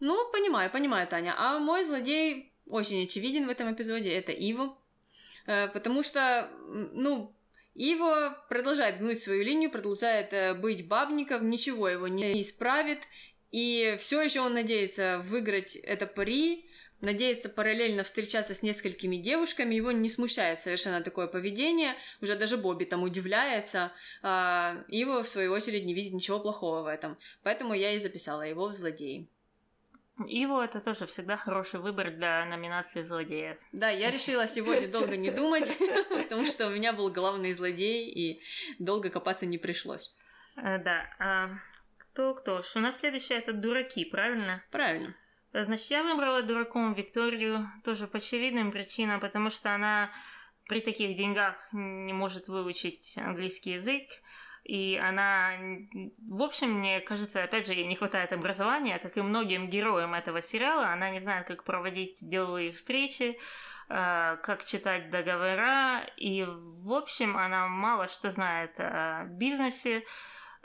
Ну, 0.01 0.31
понимаю, 0.33 0.71
понимаю, 0.71 1.07
Таня. 1.07 1.35
А 1.37 1.59
мой 1.59 1.85
злодей 1.85 2.53
очень 2.67 3.05
очевиден 3.05 3.47
в 3.47 3.51
этом 3.51 3.73
эпизоде. 3.73 4.11
Это 4.11 4.33
Иво. 4.33 4.77
Э, 5.47 5.69
Потому 5.69 6.03
что, 6.03 6.51
ну, 6.93 7.35
Иво 7.75 8.45
продолжает 8.49 8.99
гнуть 8.99 9.21
свою 9.23 9.45
линию, 9.45 9.71
продолжает 9.71 10.33
э, 10.33 10.55
быть 10.55 10.87
бабником, 10.87 11.49
ничего 11.51 11.89
его 11.89 12.09
не 12.09 12.41
исправит. 12.41 13.01
И 13.51 13.97
все 14.01 14.23
еще 14.23 14.41
он 14.41 14.55
надеется 14.55 15.23
выиграть 15.25 15.77
это 15.77 16.07
пари, 16.07 16.69
надеется 17.05 17.49
параллельно 17.49 18.03
встречаться 18.03 18.55
с 18.55 18.63
несколькими 18.63 19.17
девушками. 19.17 19.75
Его 19.75 19.93
не 19.93 20.09
смущает 20.09 20.61
совершенно 20.61 21.01
такое 21.03 21.27
поведение. 21.27 21.95
Уже 22.21 22.35
даже 22.37 22.57
Бобби 22.57 22.85
там 22.85 23.03
удивляется. 23.03 23.93
А 24.23 24.83
Иво, 24.89 25.23
в 25.23 25.29
свою 25.29 25.53
очередь, 25.53 25.85
не 25.85 25.95
видит 25.95 26.13
ничего 26.15 26.41
плохого 26.41 26.83
в 26.83 26.87
этом. 26.87 27.17
Поэтому 27.43 27.75
я 27.75 27.93
и 27.93 27.99
записала 27.99 28.43
его 28.43 28.69
в 28.69 28.73
злодеи. 28.73 29.29
Иво 30.27 30.65
это 30.65 30.79
тоже 30.81 31.07
всегда 31.07 31.37
хороший 31.37 31.81
выбор 31.81 32.13
для 32.13 32.45
номинации 32.45 33.03
злодеев. 33.03 33.57
Да, 33.73 33.89
я 33.91 34.11
решила 34.11 34.47
сегодня 34.47 34.87
долго 34.87 35.17
не 35.17 35.31
думать, 35.33 35.73
потому 36.09 36.45
что 36.45 36.69
у 36.69 36.71
меня 36.71 36.93
был 36.93 37.11
главный 37.11 37.53
злодей, 37.53 38.09
и 38.11 38.41
долго 38.79 39.11
копаться 39.11 39.45
не 39.45 39.59
пришлось. 39.59 40.13
Э, 40.57 40.79
Да. 40.79 41.07
а 41.19 41.51
Кто 41.99 42.35
кто? 42.35 42.63
ж? 42.63 42.77
У 42.77 42.79
нас 42.81 42.99
следующее 43.01 43.39
это 43.39 43.53
дураки, 43.53 44.05
правильно? 44.05 44.63
Правильно. 44.71 45.17
Значит, 45.55 45.91
я 45.93 46.03
выбрала 46.03 46.43
дураком 46.43 46.95
Викторию 46.95 47.71
тоже 47.85 48.09
по 48.09 48.17
очевидным 48.19 48.73
причинам, 48.73 49.21
потому 49.21 49.51
что 49.51 49.73
она 49.73 50.11
при 50.69 50.81
таких 50.81 51.17
деньгах 51.17 51.69
не 51.73 52.13
может 52.13 52.49
выучить 52.49 53.17
английский 53.17 53.75
язык, 53.75 54.09
и 54.65 55.01
она, 55.01 55.53
в 56.19 56.43
общем, 56.43 56.73
мне 56.73 57.01
кажется, 57.01 57.45
опять 57.45 57.69
же, 57.69 57.75
ей 57.75 57.87
не 57.87 57.95
хватает 57.95 58.33
образования, 58.33 58.99
как 58.99 59.17
и 59.17 59.23
многим 59.23 59.69
героям 59.69 60.15
этого 60.15 60.43
сериала, 60.43 60.89
она 60.89 61.11
не 61.11 61.21
знает, 61.21 61.47
как 61.47 61.63
проводить 61.63 62.19
деловые 62.29 62.73
встречи, 62.73 63.39
э, 63.89 64.37
как 64.43 64.65
читать 64.65 65.11
договора, 65.11 66.05
и, 66.17 66.45
в 66.49 66.93
общем, 66.93 67.37
она 67.37 67.69
мало 67.69 68.09
что 68.09 68.33
знает 68.33 68.75
о 68.79 69.27
бизнесе, 69.27 70.03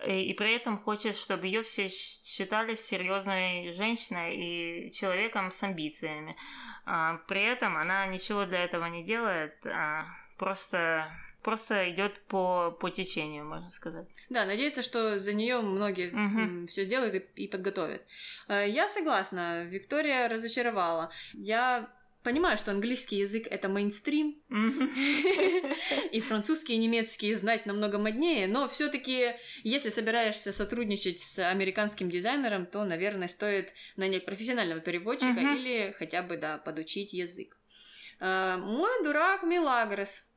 и, 0.06 0.22
и 0.30 0.34
при 0.34 0.54
этом 0.56 0.78
хочет, 0.80 1.16
чтобы 1.16 1.48
ее 1.48 1.62
все 1.62 1.88
считали 1.88 2.76
серьезной 2.76 3.72
женщиной 3.74 4.36
и 4.36 4.92
человеком 4.92 5.52
с 5.52 5.62
амбициями. 5.64 6.36
А, 6.86 7.18
при 7.28 7.44
этом 7.44 7.78
она 7.78 8.06
ничего 8.08 8.46
для 8.46 8.64
этого 8.64 8.86
не 8.86 9.04
делает, 9.04 9.66
а 9.66 10.06
просто 10.38 11.12
просто 11.42 11.90
идет 11.90 12.20
по, 12.28 12.72
по 12.72 12.90
течению, 12.90 13.46
можно 13.46 13.70
сказать. 13.72 14.06
Да, 14.30 14.46
надеется, 14.46 14.82
что 14.82 15.18
за 15.20 15.34
нее 15.34 15.62
многие 15.62 16.12
Мгм. 16.12 16.68
все 16.68 16.84
сделают 16.84 17.16
и, 17.16 17.44
и 17.44 17.48
подготовят. 17.48 18.06
Э, 18.50 18.68
Я 18.70 18.90
согласна, 18.90 19.64
Виктория 19.64 20.28
разочаровала. 20.28 21.12
Я 21.34 21.90
понимаю, 22.24 22.58
что 22.58 22.72
английский 22.72 23.18
язык 23.18 23.48
это 23.50 23.70
мейнстрим, 23.70 24.42
и 26.12 26.20
французский, 26.22 26.74
и 26.74 26.78
немецкий 26.78 27.34
знать 27.34 27.66
намного 27.66 27.98
моднее, 27.98 28.48
но 28.48 28.68
все-таки, 28.68 29.34
если 29.64 29.90
собираешься 29.90 30.54
сотрудничать 30.54 31.20
с 31.20 31.40
американским 31.50 32.10
дизайнером, 32.10 32.66
то, 32.66 32.84
наверное, 32.86 33.28
стоит 33.28 33.74
нанять 33.96 34.26
профессионального 34.26 34.82
переводчика 34.82 35.40
или 35.56 35.96
хотя 35.98 36.22
бы, 36.22 36.38
да, 36.38 36.58
подучить 36.58 37.14
язык. 37.14 37.58
Э, 38.20 38.58
Мой 38.58 39.04
дурак 39.04 39.44
Милагрос. 39.44 40.29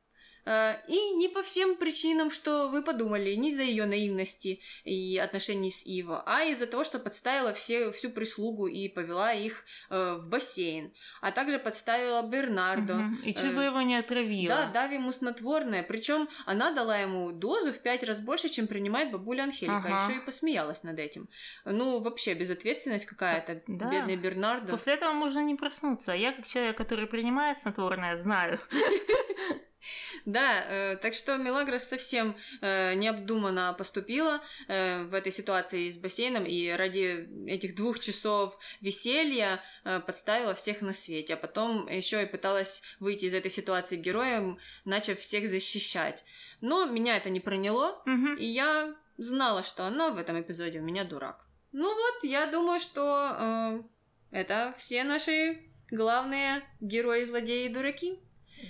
Э, 0.45 0.75
И 0.87 1.11
не 1.11 1.29
по 1.29 1.41
всем 1.41 1.75
причинам, 1.75 2.29
что 2.29 2.67
вы 2.69 2.81
подумали, 2.83 3.33
не 3.35 3.49
из-за 3.49 3.63
ее 3.63 3.85
наивности 3.85 4.59
и 4.83 5.17
отношений 5.17 5.71
с 5.71 5.85
Иво, 5.85 6.23
а 6.25 6.43
из-за 6.43 6.67
того, 6.67 6.83
что 6.83 6.99
подставила 6.99 7.53
все, 7.53 7.91
всю 7.91 8.09
прислугу 8.09 8.67
и 8.67 8.89
повела 8.89 9.31
их 9.33 9.63
э, 9.89 10.15
в 10.19 10.27
бассейн, 10.29 10.91
а 11.21 11.31
также 11.31 11.59
подставила 11.59 12.21
Бернардо. 12.21 12.95
Мгм. 12.95 13.21
И 13.23 13.33
чуть 13.33 13.45
Э, 13.45 13.55
бы 13.55 13.63
его 13.63 13.81
не 13.81 13.95
отравила. 13.95 14.55
Да, 14.55 14.65
дав 14.71 14.91
ему 14.91 15.11
снотворное. 15.11 15.83
Причем 15.83 16.27
она 16.45 16.71
дала 16.71 16.97
ему 16.97 17.31
дозу 17.31 17.71
в 17.71 17.79
пять 17.79 18.03
раз 18.03 18.19
больше, 18.19 18.49
чем 18.49 18.67
принимает 18.67 19.11
бабуля 19.11 19.43
Анхелика. 19.43 19.77
Ага. 19.77 20.03
Еще 20.03 20.17
и 20.17 20.25
посмеялась 20.25 20.83
над 20.83 20.99
этим. 20.99 21.29
Ну, 21.65 21.99
вообще, 21.99 22.33
безответственность 22.33 23.05
какая-то. 23.05 23.61
Да. 23.67 23.89
Бедный 23.89 24.15
Бернардо. 24.17 24.71
После 24.71 24.93
этого 24.93 25.13
можно 25.13 25.39
не 25.39 25.55
проснуться. 25.55 26.13
А 26.13 26.15
Я, 26.15 26.33
как 26.33 26.45
человек, 26.45 26.77
который 26.77 27.07
принимает 27.07 27.57
снотворное, 27.59 28.17
знаю. 28.17 28.59
Да, 30.25 30.63
э, 30.67 30.97
так 30.97 31.13
что 31.13 31.37
Мелагрос 31.37 31.83
совсем 31.83 32.35
э, 32.61 32.93
необдуманно 32.95 33.73
поступила 33.77 34.41
э, 34.67 35.03
в 35.03 35.13
этой 35.13 35.31
ситуации 35.31 35.89
с 35.89 35.97
бассейном 35.97 36.45
и 36.45 36.69
ради 36.69 37.29
этих 37.47 37.75
двух 37.75 37.99
часов 37.99 38.57
веселья 38.81 39.61
подставила 40.05 40.53
всех 40.55 40.81
на 40.81 40.93
свете, 40.93 41.33
а 41.33 41.37
потом 41.37 41.87
еще 41.87 42.23
и 42.23 42.25
пыталась 42.25 42.83
выйти 42.99 43.25
из 43.25 43.33
этой 43.33 43.51
ситуации 43.51 43.97
героем, 43.97 44.57
начав 44.85 45.19
всех 45.19 45.49
защищать. 45.49 46.23
Но 46.61 46.85
меня 46.85 47.17
это 47.17 47.29
не 47.29 47.39
проняло, 47.41 48.01
Мгм. 48.05 48.35
и 48.37 48.45
я 48.45 48.95
знала, 49.17 49.63
что 49.63 49.85
она 49.85 50.09
в 50.11 50.17
этом 50.17 50.39
эпизоде 50.41 50.79
у 50.79 50.83
меня 50.83 51.03
дурак. 51.03 51.45
Ну 51.73 51.93
вот, 51.93 52.23
я 52.23 52.45
думаю, 52.47 52.79
что 52.79 53.35
э, 53.37 53.83
это 54.31 54.73
все 54.77 55.03
наши 55.03 55.61
главные 55.91 56.63
герои, 56.79 57.23
злодеи 57.23 57.65
и 57.65 57.69
дураки. 57.73 58.19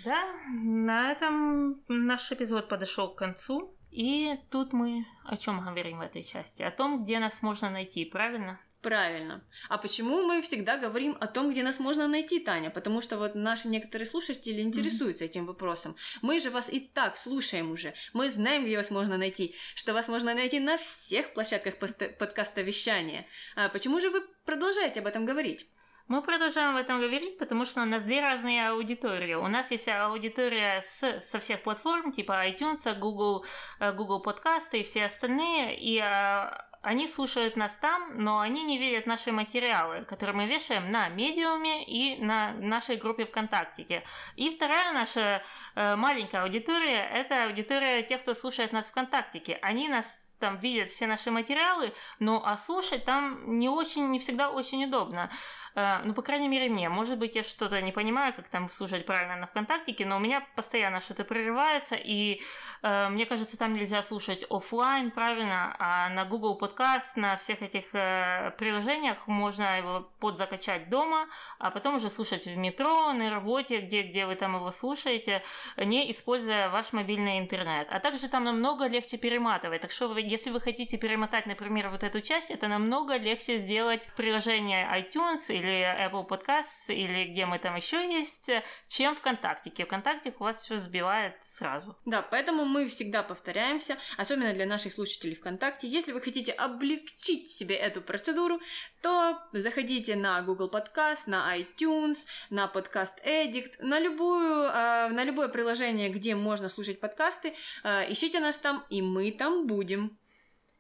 Да, 0.04 0.34
на 0.50 1.12
этом 1.12 1.84
наш 1.88 2.32
эпизод 2.32 2.68
подошел 2.68 3.10
к 3.10 3.18
концу. 3.18 3.76
И 3.91 4.36
тут 4.50 4.74
мы 4.74 5.06
о 5.24 5.38
чем 5.38 5.64
говорим 5.64 6.00
в 6.00 6.02
этой 6.02 6.24
части? 6.24 6.64
О 6.64 6.72
том, 6.72 7.04
где 7.04 7.20
нас 7.20 7.41
можно 7.41 7.70
найти, 7.70 8.06
правильно? 8.06 8.60
Правильно. 8.82 9.41
А 9.70 9.78
почему 9.78 10.24
мы 10.24 10.41
всегда 10.41 10.78
говорим 10.78 11.16
о 11.22 11.28
том, 11.28 11.50
где 11.50 11.64
нас 11.64 11.80
можно 11.80 12.06
найти, 12.08 12.41
Таня? 12.41 12.70
Потому 12.70 13.00
что 13.00 13.18
вот 13.18 13.34
наши 13.34 13.70
некоторые 13.70 14.06
слушатели 14.06 14.62
интересуются 14.62 15.24
этим 15.24 15.46
вопросом. 15.46 15.96
Мы 16.22 16.41
же 16.41 16.50
вас 16.50 16.70
и 16.70 16.82
так 16.82 17.16
слушаем 17.16 17.72
уже. 17.72 17.94
Мы 18.12 18.30
знаем, 18.30 18.66
где 18.66 18.76
вас 18.76 18.91
можно 18.91 19.18
найти. 19.18 19.56
Что 19.76 19.94
вас 19.94 20.10
можно 20.10 20.34
найти 20.34 20.60
на 20.60 20.76
всех 20.76 21.34
площадках 21.34 21.78
подкаста 21.78 22.62
вещания. 22.62 23.26
А 23.56 23.70
почему 23.70 24.02
же 24.02 24.10
вы 24.10 24.22
продолжаете 24.44 25.00
об 25.00 25.08
этом 25.08 25.24
говорить? 25.24 25.66
Мы 26.08 26.22
продолжаем 26.22 26.76
об 26.76 26.82
этом 26.82 26.99
говорить, 26.99 27.38
потому 27.38 27.66
что 27.66 27.82
у 27.82 27.86
нас 27.86 28.04
две 28.04 28.20
разные 28.20 28.70
аудитории. 28.70 29.36
У 29.36 29.47
нас 29.47 29.72
есть 29.72 29.88
аудитория 29.88 30.82
с, 30.82 31.22
со 31.22 31.39
всех 31.39 31.64
платформ, 31.64 32.12
типа 32.12 32.45
iTunes, 32.45 32.93
Google, 32.99 33.45
э, 33.80 33.93
Google 33.93 34.22
подкасты 34.22 34.82
и 34.82 34.84
все 34.84 35.06
остальные, 35.06 35.80
и 35.80 35.99
э, 35.99 36.51
они 36.82 37.08
слушают 37.08 37.56
нас 37.56 37.76
там, 37.76 38.22
но 38.22 38.41
они 38.41 38.64
не 38.64 38.78
видят 38.78 39.06
наши 39.06 39.32
материалы, 39.32 40.04
которые 40.04 40.36
мы 40.36 40.45
вешаем 40.45 40.91
на 40.91 41.08
медиуме 41.08 41.86
и 41.86 42.22
на 42.22 42.51
нашей 42.51 42.97
группе 42.97 43.26
ВКонтакте. 43.26 44.04
И 44.36 44.49
вторая 44.49 44.91
наша 44.91 45.41
э, 45.76 45.95
маленькая 45.95 46.43
аудитория– 46.43 47.08
это 47.14 47.45
аудитория 47.45 48.04
тех, 48.04 48.22
кто 48.22 48.34
слушает 48.34 48.74
нас 48.74 48.91
ВКонтакте. 48.91 49.58
Они 49.62 49.88
нас 49.88 50.18
там 50.44 50.58
видят 50.58 50.89
все 50.89 51.08
наши 51.08 51.32
материалы, 51.32 51.94
но 52.20 52.44
а 52.46 52.58
слушать 52.58 53.06
там 53.06 53.58
не 53.58 53.70
очень, 53.70 54.10
не 54.12 54.20
всегда 54.20 54.50
очень 54.50 54.84
удобно. 54.84 55.30
Э, 55.76 56.00
ну, 56.04 56.14
по 56.14 56.22
крайней 56.22 56.50
мере, 56.50 56.70
мне. 56.70 56.89
Может 56.89 57.18
быть, 57.18 57.36
я 57.36 57.44
что-то 57.44 57.82
не 57.82 57.94
понимаю, 57.94 58.34
как 58.34 58.50
там 58.50 58.70
слушать 58.70 59.06
правильно 59.06 59.38
на 59.38 59.48
ВКонтактике, 59.48 60.06
но 60.06 60.18
у 60.18 60.20
меня 60.20 60.46
постоянно 60.56 61.00
что-то 61.00 61.24
прерывается, 61.24 61.96
и 61.96 62.41
э, 62.82 63.10
мне 63.10 63.26
кажется, 63.26 63.58
там 63.58 63.74
нельзя 63.74 64.04
слушать 64.04 64.46
офлайн 64.50 65.12
правильно, 65.12 65.76
а 65.80 66.10
на 66.10 66.26
Google 66.26 66.60
Podcast, 66.60 67.14
на 67.16 67.38
всех 67.38 67.62
этих 67.62 67.86
э, 67.94 68.52
приложениях 68.58 69.28
можно 69.28 69.78
его 69.78 70.10
подзакачать 70.20 70.89
дома, 70.89 71.28
а 71.58 71.72
потом 71.72 71.96
уже 71.96 72.10
слушать 72.10 72.46
в 72.46 72.58
метро, 72.58 73.14
на 73.14 73.30
работе, 73.30 73.80
где, 73.80 74.02
где 74.02 74.26
вы 74.26 74.36
там 74.36 74.56
его 74.56 74.72
слушаете, 74.72 75.41
не 75.78 76.12
используя 76.12 76.70
ваш 76.70 76.94
мобильный 76.94 77.39
интернет. 77.39 77.88
А 77.89 78.00
также 78.00 78.28
там 78.28 78.44
намного 78.44 78.88
легче 78.88 79.18
перематывать. 79.18 79.82
Так 79.82 79.91
что, 79.91 80.08
если 80.34 80.50
вы 80.50 80.60
хотите 80.60 80.98
перемотать, 80.98 81.46
например, 81.46 81.90
вот 81.90 82.04
эту 82.04 82.20
часть, 82.20 82.50
это 82.50 82.68
намного 82.68 83.18
легче 83.18 83.60
сделать 83.60 84.04
в 84.08 84.16
приложении 84.16 84.84
iTunes 84.98 85.54
или 85.54 85.86
Apple 86.06 86.28
Podcasts, 86.28 86.88
или 86.88 87.26
где 87.26 87.46
мы 87.46 87.60
там 87.60 87.76
еще 87.76 87.98
есть, 88.04 88.50
чем 88.88 89.16
ВКонтакте. 89.16 89.86
ВКонтакте 89.86 90.34
у 90.40 90.44
вас 90.44 90.64
все 90.64 90.80
сбивает 90.80 91.36
сразу. 91.42 91.96
Да, 92.06 92.24
поэтому 92.24 92.66
мы 92.66 92.88
всегда 92.88 93.22
повторяемся, 93.22 93.96
особенно 94.18 94.54
для 94.54 94.66
наших 94.66 94.94
слушателей 94.94 95.36
ВКонтакте. 95.36 95.88
Если 95.88 96.14
вы 96.14 96.22
хотите 96.22 96.52
облегчить 96.52 97.52
себе 97.52 97.76
эту 97.76 98.02
процедуру, 98.02 98.60
то 99.04 99.38
заходите 99.52 100.16
на 100.16 100.42
Google 100.42 100.70
Podcast, 100.70 101.24
на 101.28 101.56
iTunes, 101.56 102.26
на 102.50 102.72
Podcast 102.74 103.24
Addict, 103.24 103.84
на, 103.84 104.00
любую, 104.00 104.64
э, 104.64 105.10
на 105.10 105.24
любое 105.24 105.48
приложение, 105.48 106.10
где 106.10 106.34
можно 106.34 106.70
слушать 106.70 107.00
подкасты. 107.00 107.54
Э, 107.84 108.12
ищите 108.12 108.40
нас 108.40 108.58
там, 108.58 108.84
и 108.90 109.04
мы 109.04 109.32
там 109.32 109.68
будем. 109.68 110.18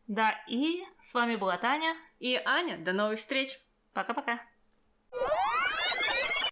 Да, 0.07 0.33
и 0.47 0.83
с 1.01 1.13
вами 1.13 1.35
была 1.35 1.57
Таня. 1.57 1.95
И 2.19 2.35
Аня. 2.45 2.77
До 2.77 2.93
новых 2.93 3.19
встреч. 3.19 3.57
Пока-пока. 3.93 4.41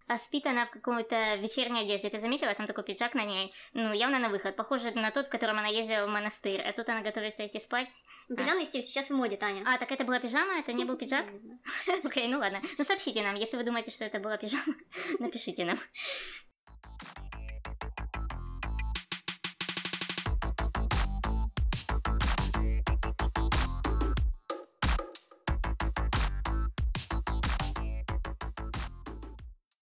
А 0.08 0.18
спит 0.18 0.46
она 0.46 0.66
в 0.66 0.72
какой-то 0.72 1.36
вечерней 1.36 1.84
одежде. 1.84 2.10
Ты 2.10 2.20
заметила, 2.20 2.54
там 2.54 2.68
такой 2.68 2.84
пиджак 2.84 3.14
на 3.14 3.24
ней? 3.24 3.54
Ну, 3.72 3.94
явно 3.94 4.20
на 4.20 4.28
выход. 4.28 4.58
Похоже 4.58 4.92
на 4.92 5.10
тот, 5.10 5.28
в 5.28 5.30
котором 5.30 5.58
она 5.58 5.70
ездила 5.70 6.06
в 6.06 6.10
монастырь. 6.10 6.60
А 6.62 6.74
тут 6.74 6.90
она 6.90 7.02
готовится 7.02 7.48
идти 7.48 7.62
спать. 7.62 7.88
Пижамный 8.28 8.66
стиль 8.66 8.82
сейчас 8.82 9.10
в 9.10 9.16
моде, 9.16 9.38
Таня. 9.38 9.64
А, 9.66 9.78
так 9.78 9.90
это 9.90 10.04
была 10.04 10.20
пижама? 10.20 10.60
Это 10.60 10.74
не 10.74 10.84
был 10.84 10.98
пиджак? 10.98 11.26
Окей, 12.04 12.28
ну 12.28 12.40
ладно. 12.40 12.62
Ну, 12.78 12.84
сообщите 12.84 13.24
нам, 13.24 13.36
если 13.36 13.56
вы 13.56 13.64
думаете, 13.64 13.92
что 13.92 14.04
это 14.04 14.20
была 14.20 14.36
пижама. 14.36 14.76
Напишите 15.20 15.64
нам. 15.64 15.78